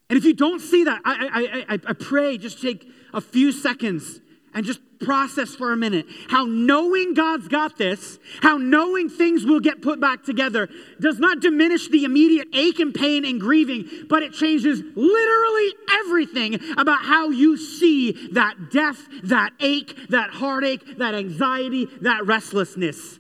And 0.10 0.18
if 0.18 0.24
you 0.24 0.34
don't 0.34 0.60
see 0.60 0.86
that, 0.86 1.02
I, 1.04 1.66
I, 1.68 1.74
I, 1.74 1.80
I 1.88 1.94
pray 1.94 2.38
just 2.38 2.62
take 2.62 2.88
a 3.14 3.22
few 3.22 3.52
seconds 3.52 4.22
and 4.54 4.66
just 4.66 4.80
process 5.00 5.54
for 5.54 5.72
a 5.72 5.78
minute 5.78 6.08
how 6.30 6.46
knowing 6.46 7.14
God's 7.14 7.48
got 7.48 7.78
this, 7.78 8.18
how 8.42 8.58
knowing 8.58 9.10
things 9.10 9.46
will 9.46 9.60
get 9.60 9.82
put 9.82 10.00
back 10.00 10.24
together, 10.24 10.70
does 11.00 11.20
not 11.20 11.42
diminish 11.42 11.90
the 11.90 12.06
immediate 12.06 12.48
ache 12.54 12.80
and 12.80 12.94
pain 12.94 13.26
and 13.26 13.40
grieving, 13.40 13.88
but 14.10 14.24
it 14.24 14.34
changes 14.34 14.82
literally 14.96 15.74
everything 16.06 16.60
about 16.78 17.04
how 17.04 17.30
you 17.30 17.58
see 17.58 18.30
that 18.32 18.72
death, 18.72 19.08
that 19.24 19.52
ache, 19.60 19.96
that 20.10 20.32
heartache, 20.32 20.98
that 20.98 21.14
anxiety, 21.14 21.88
that 22.02 22.26
restlessness. 22.26 23.20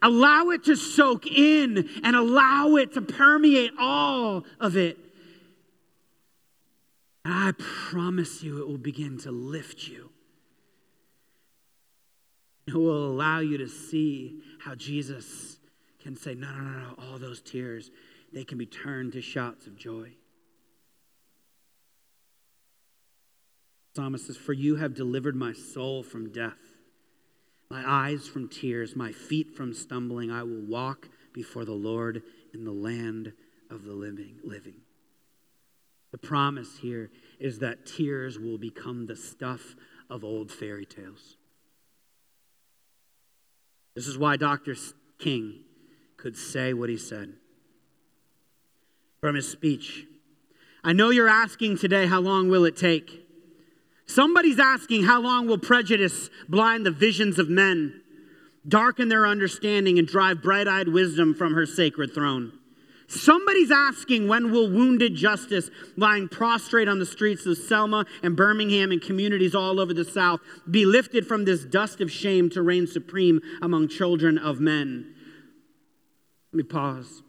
Allow 0.00 0.50
it 0.50 0.64
to 0.64 0.76
soak 0.76 1.26
in 1.26 1.88
and 2.04 2.14
allow 2.14 2.76
it 2.76 2.94
to 2.94 3.02
permeate 3.02 3.72
all 3.78 4.44
of 4.60 4.76
it. 4.76 4.98
And 7.24 7.34
I 7.34 7.52
promise 7.58 8.42
you, 8.42 8.60
it 8.60 8.68
will 8.68 8.78
begin 8.78 9.18
to 9.18 9.30
lift 9.30 9.88
you. 9.88 10.10
It 12.66 12.74
will 12.74 13.06
allow 13.10 13.40
you 13.40 13.58
to 13.58 13.68
see 13.68 14.40
how 14.60 14.74
Jesus 14.74 15.58
can 16.02 16.16
say, 16.16 16.34
No, 16.34 16.48
no, 16.50 16.62
no, 16.62 16.78
no, 16.78 16.94
all 16.98 17.18
those 17.18 17.40
tears, 17.40 17.90
they 18.32 18.44
can 18.44 18.58
be 18.58 18.66
turned 18.66 19.14
to 19.14 19.22
shouts 19.22 19.66
of 19.66 19.76
joy. 19.76 20.12
Psalmist 23.96 24.26
says, 24.26 24.36
For 24.36 24.52
you 24.52 24.76
have 24.76 24.94
delivered 24.94 25.34
my 25.34 25.52
soul 25.52 26.02
from 26.02 26.30
death 26.30 26.67
my 27.70 27.82
eyes 27.86 28.26
from 28.26 28.48
tears, 28.48 28.96
my 28.96 29.12
feet 29.12 29.54
from 29.54 29.74
stumbling. 29.74 30.30
I 30.30 30.42
will 30.42 30.62
walk 30.62 31.08
before 31.32 31.64
the 31.64 31.72
Lord 31.72 32.22
in 32.54 32.64
the 32.64 32.72
land 32.72 33.32
of 33.70 33.84
the 33.84 33.92
living. 33.92 34.36
living. 34.42 34.76
The 36.10 36.18
promise 36.18 36.78
here 36.80 37.10
is 37.38 37.58
that 37.58 37.84
tears 37.84 38.38
will 38.38 38.56
become 38.56 39.06
the 39.06 39.16
stuff 39.16 39.76
of 40.08 40.24
old 40.24 40.50
fairy 40.50 40.86
tales. 40.86 41.36
This 43.94 44.06
is 44.06 44.16
why 44.16 44.36
Dr. 44.36 44.74
King 45.18 45.60
could 46.16 46.36
say 46.36 46.72
what 46.72 46.88
he 46.88 46.96
said 46.96 47.34
from 49.20 49.34
his 49.34 49.50
speech. 49.50 50.06
I 50.82 50.92
know 50.92 51.10
you're 51.10 51.28
asking 51.28 51.78
today, 51.78 52.06
how 52.06 52.20
long 52.20 52.48
will 52.48 52.64
it 52.64 52.76
take? 52.76 53.27
Somebody's 54.08 54.58
asking, 54.58 55.04
How 55.04 55.20
long 55.20 55.46
will 55.46 55.58
prejudice 55.58 56.30
blind 56.48 56.84
the 56.84 56.90
visions 56.90 57.38
of 57.38 57.50
men, 57.50 58.00
darken 58.66 59.08
their 59.08 59.26
understanding, 59.26 59.98
and 59.98 60.08
drive 60.08 60.42
bright 60.42 60.66
eyed 60.66 60.88
wisdom 60.88 61.34
from 61.34 61.52
her 61.52 61.66
sacred 61.66 62.14
throne? 62.14 62.52
Somebody's 63.06 63.70
asking, 63.70 64.26
When 64.26 64.50
will 64.50 64.70
wounded 64.70 65.14
justice, 65.14 65.70
lying 65.96 66.26
prostrate 66.26 66.88
on 66.88 66.98
the 66.98 67.06
streets 67.06 67.44
of 67.44 67.58
Selma 67.58 68.06
and 68.22 68.34
Birmingham 68.34 68.92
and 68.92 69.00
communities 69.00 69.54
all 69.54 69.78
over 69.78 69.92
the 69.92 70.04
South, 70.04 70.40
be 70.70 70.86
lifted 70.86 71.26
from 71.26 71.44
this 71.44 71.64
dust 71.64 72.00
of 72.00 72.10
shame 72.10 72.48
to 72.50 72.62
reign 72.62 72.86
supreme 72.86 73.40
among 73.60 73.88
children 73.88 74.38
of 74.38 74.58
men? 74.58 75.14
Let 76.52 76.56
me 76.56 76.62
pause. 76.62 77.22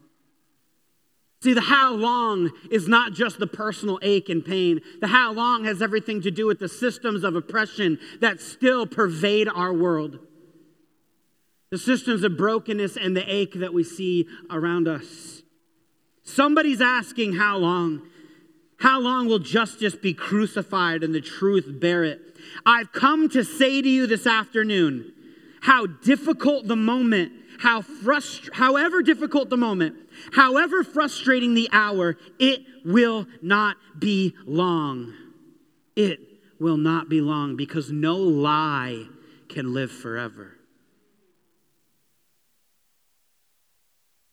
See, 1.42 1.54
the 1.54 1.62
how 1.62 1.94
long 1.94 2.50
is 2.70 2.86
not 2.86 3.14
just 3.14 3.38
the 3.38 3.46
personal 3.46 3.98
ache 4.02 4.28
and 4.28 4.44
pain. 4.44 4.82
The 5.00 5.06
how 5.06 5.32
long 5.32 5.64
has 5.64 5.80
everything 5.80 6.20
to 6.22 6.30
do 6.30 6.46
with 6.46 6.58
the 6.58 6.68
systems 6.68 7.24
of 7.24 7.34
oppression 7.34 7.98
that 8.20 8.40
still 8.40 8.86
pervade 8.86 9.48
our 9.48 9.72
world. 9.72 10.18
The 11.70 11.78
systems 11.78 12.24
of 12.24 12.36
brokenness 12.36 12.96
and 12.96 13.16
the 13.16 13.24
ache 13.26 13.54
that 13.54 13.72
we 13.72 13.84
see 13.84 14.26
around 14.50 14.86
us. 14.86 15.42
Somebody's 16.22 16.82
asking 16.82 17.34
how 17.34 17.56
long. 17.56 18.02
How 18.78 19.00
long 19.00 19.26
will 19.26 19.38
justice 19.38 19.94
be 19.94 20.12
crucified 20.12 21.02
and 21.02 21.14
the 21.14 21.20
truth 21.20 21.66
bear 21.80 22.04
it? 22.04 22.20
I've 22.66 22.92
come 22.92 23.28
to 23.30 23.44
say 23.44 23.80
to 23.80 23.88
you 23.88 24.06
this 24.06 24.26
afternoon 24.26 25.12
how 25.62 25.86
difficult 25.86 26.66
the 26.66 26.76
moment 26.76 27.32
how 27.60 27.82
frust- 27.82 28.52
however 28.54 29.02
difficult 29.02 29.50
the 29.50 29.56
moment, 29.56 29.94
however 30.32 30.82
frustrating 30.82 31.52
the 31.52 31.68
hour, 31.72 32.16
it 32.38 32.62
will 32.84 33.26
not 33.42 33.76
be 33.98 34.34
long. 34.46 35.12
It 35.94 36.20
will 36.58 36.78
not 36.78 37.10
be 37.10 37.20
long 37.20 37.56
because 37.56 37.92
no 37.92 38.16
lie 38.16 39.04
can 39.50 39.74
live 39.74 39.92
forever. 39.92 40.56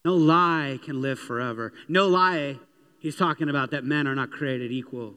No 0.06 0.14
lie 0.14 0.78
can 0.82 1.02
live 1.02 1.18
forever. 1.18 1.74
No 1.86 2.08
lie, 2.08 2.58
he's 2.98 3.16
talking 3.16 3.50
about 3.50 3.72
that 3.72 3.84
men 3.84 4.06
are 4.06 4.14
not 4.14 4.30
created 4.30 4.72
equal 4.72 5.16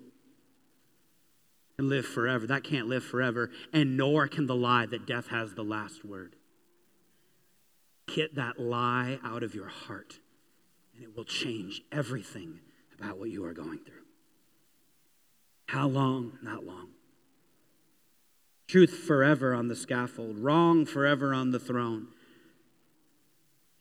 and 1.77 1.87
live 1.87 2.05
forever. 2.05 2.45
That 2.45 2.65
can't 2.65 2.87
live 2.87 3.05
forever. 3.05 3.51
And 3.71 3.95
nor 3.95 4.27
can 4.27 4.47
the 4.47 4.55
lie 4.55 4.85
that 4.87 5.05
death 5.05 5.27
has 5.27 5.53
the 5.53 5.63
last 5.63 6.03
word. 6.03 6.35
Get 8.07 8.35
that 8.35 8.59
lie 8.59 9.19
out 9.23 9.43
of 9.43 9.55
your 9.55 9.67
heart, 9.67 10.19
and 10.95 11.03
it 11.03 11.15
will 11.15 11.23
change 11.23 11.81
everything 11.91 12.59
about 12.97 13.17
what 13.17 13.29
you 13.29 13.45
are 13.45 13.53
going 13.53 13.79
through. 13.79 13.95
How 15.67 15.87
long? 15.87 16.37
Not 16.41 16.65
long. 16.65 16.89
Truth 18.67 18.91
forever 19.05 19.53
on 19.53 19.67
the 19.67 19.75
scaffold, 19.75 20.37
wrong 20.37 20.85
forever 20.85 21.33
on 21.33 21.51
the 21.51 21.59
throne. 21.59 22.07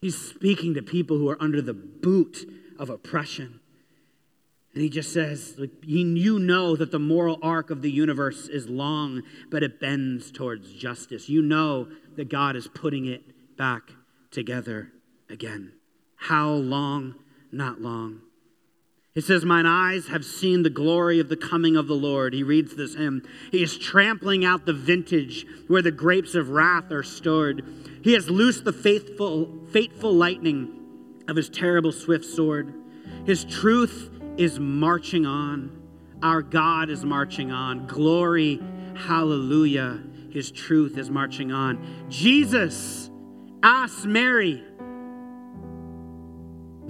He's 0.01 0.17
speaking 0.17 0.73
to 0.73 0.81
people 0.81 1.17
who 1.17 1.29
are 1.29 1.41
under 1.41 1.61
the 1.61 1.73
boot 1.73 2.49
of 2.79 2.89
oppression. 2.89 3.59
And 4.73 4.81
he 4.81 4.89
just 4.89 5.13
says, 5.13 5.59
You 5.83 6.39
know 6.39 6.75
that 6.75 6.91
the 6.91 6.99
moral 6.99 7.37
arc 7.41 7.69
of 7.69 7.81
the 7.81 7.91
universe 7.91 8.47
is 8.47 8.67
long, 8.67 9.23
but 9.49 9.63
it 9.63 9.79
bends 9.79 10.31
towards 10.31 10.73
justice. 10.73 11.29
You 11.29 11.41
know 11.41 11.89
that 12.15 12.29
God 12.29 12.55
is 12.55 12.67
putting 12.67 13.05
it 13.05 13.57
back 13.57 13.91
together 14.31 14.91
again. 15.29 15.73
How 16.15 16.49
long? 16.49 17.15
Not 17.51 17.81
long. 17.81 18.21
It 19.13 19.25
says, 19.25 19.43
Mine 19.43 19.65
eyes 19.65 20.07
have 20.07 20.23
seen 20.23 20.63
the 20.63 20.69
glory 20.69 21.19
of 21.19 21.27
the 21.27 21.35
coming 21.35 21.75
of 21.75 21.87
the 21.87 21.95
Lord. 21.95 22.33
He 22.33 22.43
reads 22.43 22.75
this 22.75 22.95
hymn. 22.95 23.23
He 23.51 23.61
is 23.61 23.77
trampling 23.77 24.45
out 24.45 24.65
the 24.65 24.73
vintage 24.73 25.45
where 25.67 25.81
the 25.81 25.91
grapes 25.91 26.33
of 26.33 26.49
wrath 26.49 26.91
are 26.91 27.03
stored. 27.03 27.65
He 28.03 28.13
has 28.13 28.29
loosed 28.29 28.63
the 28.63 28.73
faithful, 28.73 29.65
fateful 29.71 30.13
lightning 30.13 30.77
of 31.27 31.35
his 31.35 31.49
terrible 31.49 31.91
swift 31.91 32.25
sword. 32.25 32.73
His 33.25 33.43
truth 33.43 34.09
is 34.37 34.59
marching 34.59 35.25
on. 35.25 35.77
Our 36.23 36.41
God 36.41 36.89
is 36.89 37.03
marching 37.03 37.51
on. 37.51 37.87
Glory, 37.87 38.61
hallelujah. 38.95 40.01
His 40.31 40.51
truth 40.51 40.97
is 40.97 41.09
marching 41.09 41.51
on. 41.51 42.05
Jesus 42.09 43.10
asked 43.63 44.05
Mary, 44.05 44.63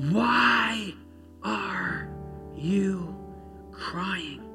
Why 0.10 0.94
are 1.44 2.10
you 2.56 3.16
crying? 3.72 4.48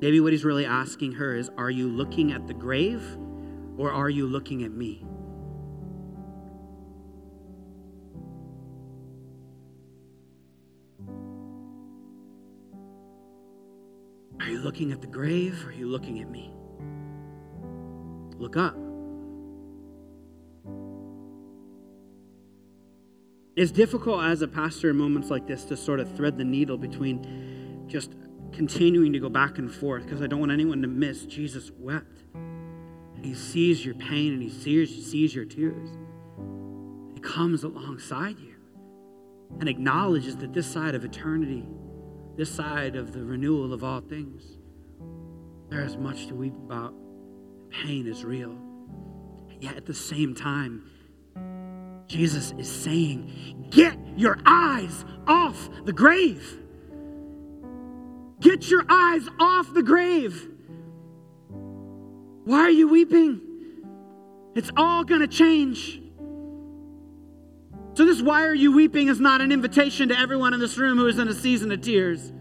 Maybe 0.00 0.18
what 0.20 0.32
he's 0.32 0.44
really 0.44 0.66
asking 0.66 1.12
her 1.12 1.36
is 1.36 1.50
Are 1.56 1.70
you 1.70 1.88
looking 1.88 2.32
at 2.32 2.46
the 2.46 2.54
grave 2.54 3.18
or 3.76 3.92
are 3.92 4.10
you 4.10 4.26
looking 4.26 4.64
at 4.64 4.72
me? 4.72 5.04
Are 14.40 14.48
you 14.48 14.58
looking 14.58 14.90
at 14.90 15.00
the 15.00 15.06
grave 15.06 15.64
or 15.64 15.68
are 15.68 15.72
you 15.72 15.86
looking 15.86 16.20
at 16.20 16.28
me? 16.28 16.52
Look 18.42 18.56
up. 18.56 18.76
It's 23.54 23.70
difficult 23.70 24.24
as 24.24 24.42
a 24.42 24.48
pastor 24.48 24.90
in 24.90 24.96
moments 24.96 25.30
like 25.30 25.46
this 25.46 25.64
to 25.66 25.76
sort 25.76 26.00
of 26.00 26.16
thread 26.16 26.38
the 26.38 26.44
needle 26.44 26.76
between 26.76 27.84
just 27.86 28.16
continuing 28.52 29.12
to 29.12 29.20
go 29.20 29.28
back 29.28 29.58
and 29.58 29.72
forth 29.72 30.02
because 30.02 30.20
I 30.20 30.26
don't 30.26 30.40
want 30.40 30.50
anyone 30.50 30.82
to 30.82 30.88
miss 30.88 31.24
Jesus 31.24 31.70
wept. 31.78 32.24
He 33.22 33.32
sees 33.34 33.84
your 33.84 33.94
pain 33.94 34.32
and 34.32 34.42
he 34.42 34.50
sees, 34.50 35.06
sees 35.06 35.36
your 35.36 35.44
tears. 35.44 35.90
He 37.14 37.20
comes 37.20 37.62
alongside 37.62 38.40
you 38.40 38.56
and 39.60 39.68
acknowledges 39.68 40.36
that 40.38 40.52
this 40.52 40.66
side 40.66 40.96
of 40.96 41.04
eternity 41.04 41.64
this 42.36 42.50
side 42.50 42.96
of 42.96 43.12
the 43.12 43.22
renewal 43.22 43.72
of 43.72 43.84
all 43.84 44.00
things. 44.00 44.42
There 45.68 45.84
is 45.84 45.96
much 45.96 46.26
to 46.28 46.34
weep 46.34 46.54
about. 46.54 46.94
Pain 47.72 48.06
is 48.06 48.24
real. 48.24 48.56
Yet 49.60 49.76
at 49.76 49.86
the 49.86 49.94
same 49.94 50.34
time, 50.34 50.90
Jesus 52.06 52.52
is 52.58 52.70
saying, 52.70 53.68
Get 53.70 53.96
your 54.16 54.38
eyes 54.44 55.04
off 55.26 55.70
the 55.84 55.92
grave. 55.92 56.58
Get 58.40 58.68
your 58.68 58.84
eyes 58.88 59.26
off 59.40 59.72
the 59.72 59.82
grave. 59.82 60.48
Why 62.44 62.58
are 62.58 62.70
you 62.70 62.88
weeping? 62.88 63.40
It's 64.54 64.70
all 64.76 65.04
going 65.04 65.20
to 65.20 65.28
change. 65.28 66.00
So, 67.94 68.04
this 68.04 68.20
why 68.20 68.44
are 68.46 68.54
you 68.54 68.74
weeping 68.74 69.08
is 69.08 69.20
not 69.20 69.40
an 69.40 69.52
invitation 69.52 70.08
to 70.08 70.18
everyone 70.18 70.54
in 70.54 70.60
this 70.60 70.76
room 70.76 70.98
who 70.98 71.06
is 71.06 71.18
in 71.18 71.28
a 71.28 71.34
season 71.34 71.70
of 71.72 71.80
tears. 71.82 72.32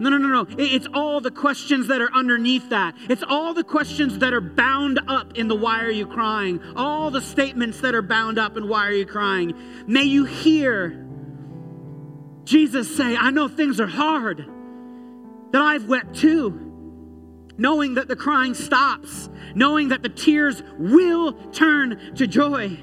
No, 0.00 0.08
no, 0.08 0.16
no, 0.16 0.42
no. 0.42 0.46
It's 0.58 0.88
all 0.94 1.20
the 1.20 1.30
questions 1.30 1.88
that 1.88 2.00
are 2.00 2.10
underneath 2.12 2.70
that. 2.70 2.94
It's 3.10 3.22
all 3.22 3.52
the 3.52 3.62
questions 3.62 4.18
that 4.20 4.32
are 4.32 4.40
bound 4.40 4.98
up 5.06 5.36
in 5.36 5.46
the 5.46 5.54
why 5.54 5.84
are 5.84 5.90
you 5.90 6.06
crying? 6.06 6.58
All 6.74 7.10
the 7.10 7.20
statements 7.20 7.82
that 7.82 7.94
are 7.94 8.02
bound 8.02 8.38
up 8.38 8.56
in 8.56 8.66
why 8.66 8.86
are 8.86 8.92
you 8.92 9.04
crying? 9.04 9.54
May 9.86 10.04
you 10.04 10.24
hear 10.24 11.06
Jesus 12.44 12.96
say, 12.96 13.14
I 13.14 13.30
know 13.30 13.46
things 13.46 13.78
are 13.78 13.86
hard, 13.86 14.44
that 15.52 15.62
I've 15.62 15.86
wept 15.86 16.16
too. 16.16 16.66
Knowing 17.58 17.94
that 17.94 18.08
the 18.08 18.16
crying 18.16 18.54
stops, 18.54 19.28
knowing 19.54 19.88
that 19.88 20.02
the 20.02 20.08
tears 20.08 20.62
will 20.78 21.34
turn 21.52 22.14
to 22.16 22.26
joy. 22.26 22.78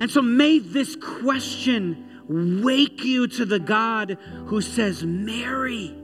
And 0.00 0.08
so 0.08 0.22
may 0.22 0.60
this 0.60 0.94
question 0.94 2.62
wake 2.62 3.02
you 3.04 3.26
to 3.26 3.44
the 3.44 3.58
God 3.58 4.16
who 4.46 4.60
says, 4.60 5.02
Mary. 5.02 6.01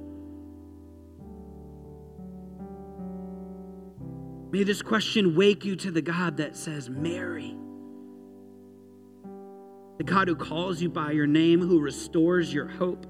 May 4.51 4.63
this 4.63 4.81
question 4.81 5.37
wake 5.37 5.65
you 5.65 5.77
to 5.77 5.91
the 5.91 6.01
God 6.01 6.39
that 6.39 6.57
says, 6.57 6.89
Mary. 6.89 7.55
The 9.99 10.05
God 10.05 10.29
who 10.29 10.37
calls 10.37 10.81
you 10.81 10.89
by 10.89 11.11
your 11.11 11.27
name, 11.27 11.61
who 11.61 11.81
restores 11.81 12.55
your 12.55 12.67
hope 12.67 13.05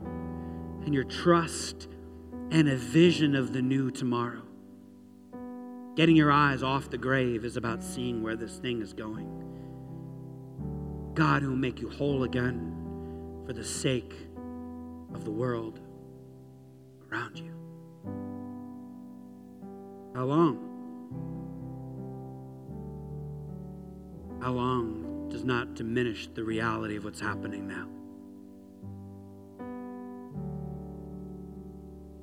and 0.85 0.93
your 0.93 1.05
trust 1.05 1.87
and 2.51 2.69
a 2.69 2.77
vision 2.77 3.37
of 3.37 3.53
the 3.53 3.63
new 3.63 3.91
tomorrow. 3.91 4.43
Getting 5.95 6.17
your 6.17 6.33
eyes 6.33 6.63
off 6.63 6.91
the 6.91 6.99
grave 6.99 7.45
is 7.45 7.57
about 7.57 7.85
seeing 7.85 8.23
where 8.23 8.37
this 8.37 8.57
thing 8.59 8.81
is 8.81 8.93
going. 8.93 9.29
God 11.15 11.43
who 11.43 11.51
will 11.51 11.57
make 11.57 11.81
you 11.81 11.91
whole 11.91 12.25
again 12.25 12.75
for 13.47 13.53
the 13.53 13.65
sake 13.65 14.15
of 15.15 15.25
the 15.25 15.31
world 15.31 15.81
around 17.11 17.39
you. 17.39 17.53
How 20.15 20.25
long? 20.25 20.68
How 24.49 24.55
long 24.55 25.29
does 25.29 25.45
not 25.45 25.75
diminish 25.75 26.27
the 26.33 26.43
reality 26.43 26.97
of 26.97 27.05
what's 27.05 27.21
happening 27.21 27.69
now. 27.69 27.87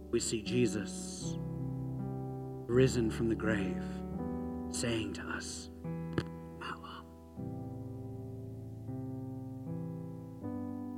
We 0.09 0.19
see 0.19 0.41
Jesus 0.41 1.37
risen 2.65 3.11
from 3.11 3.29
the 3.29 3.35
grave 3.35 3.83
saying 4.71 5.13
to 5.13 5.21
us, 5.21 5.69
Not 6.59 6.81
long. 6.81 7.05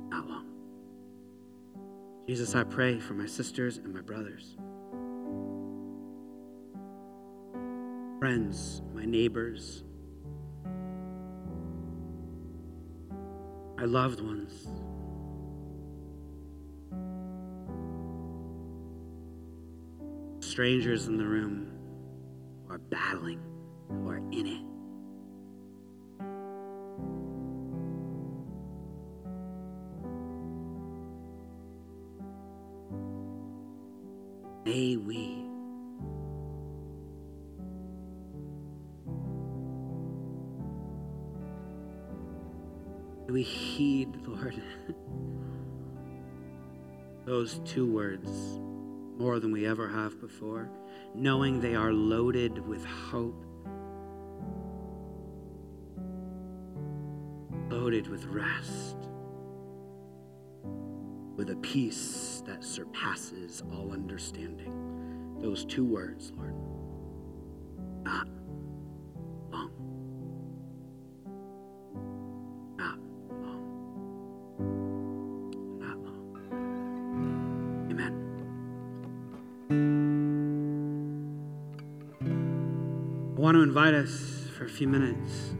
Not 0.08 0.26
long. 0.26 0.46
Jesus, 2.26 2.54
I 2.54 2.64
pray 2.64 2.98
for 2.98 3.12
my 3.12 3.26
sisters 3.26 3.76
and 3.76 3.92
my 3.92 4.00
brothers, 4.00 4.56
friends, 8.18 8.80
my 8.94 9.04
neighbors, 9.04 9.84
loved 13.88 14.20
ones. 14.20 14.68
Strangers 20.40 21.06
in 21.06 21.16
the 21.16 21.26
room 21.26 21.72
are 22.68 22.78
battling, 22.78 23.40
we 43.28 43.42
heed, 43.42 44.16
Lord, 44.26 44.60
those 47.26 47.60
two 47.64 47.90
words 47.90 48.30
more 49.18 49.38
than 49.38 49.52
we 49.52 49.66
ever 49.66 49.88
have 49.88 50.20
before, 50.20 50.70
knowing 51.14 51.60
they 51.60 51.74
are 51.74 51.92
loaded 51.92 52.66
with 52.66 52.84
hope, 52.84 53.44
loaded 57.68 58.08
with 58.08 58.24
rest, 58.26 58.96
with 61.36 61.50
a 61.50 61.56
peace 61.56 62.42
that 62.46 62.64
surpasses 62.64 63.62
all 63.72 63.92
understanding. 63.92 65.36
Those 65.40 65.64
two 65.64 65.84
words, 65.84 66.32
Lord. 66.36 66.54
Us 83.94 84.46
for 84.56 84.64
a 84.64 84.68
few 84.68 84.88
minutes. 84.88 85.54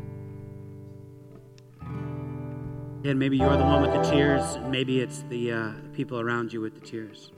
And 3.05 3.19
maybe 3.19 3.37
you're 3.37 3.57
the 3.57 3.65
one 3.65 3.83
with 3.83 3.93
the 3.93 4.03
tears, 4.11 4.55
and 4.55 4.71
maybe 4.71 5.01
it's 5.01 5.23
the 5.29 5.53
uh, 5.53 5.73
people 5.93 6.21
around 6.21 6.53
you 6.53 6.61
with 6.61 6.75
the 6.75 6.81
tears. 6.81 7.31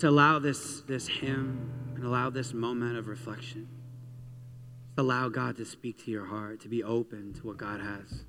To 0.00 0.08
allow 0.08 0.38
this, 0.38 0.80
this 0.82 1.06
hymn 1.06 1.70
and 1.94 2.04
allow 2.04 2.30
this 2.30 2.52
moment 2.52 2.98
of 2.98 3.06
reflection. 3.06 3.68
Allow 4.98 5.28
God 5.28 5.56
to 5.58 5.64
speak 5.64 6.04
to 6.04 6.10
your 6.10 6.26
heart, 6.26 6.60
to 6.60 6.68
be 6.68 6.82
open 6.82 7.32
to 7.34 7.46
what 7.46 7.56
God 7.56 7.80
has 7.80 8.24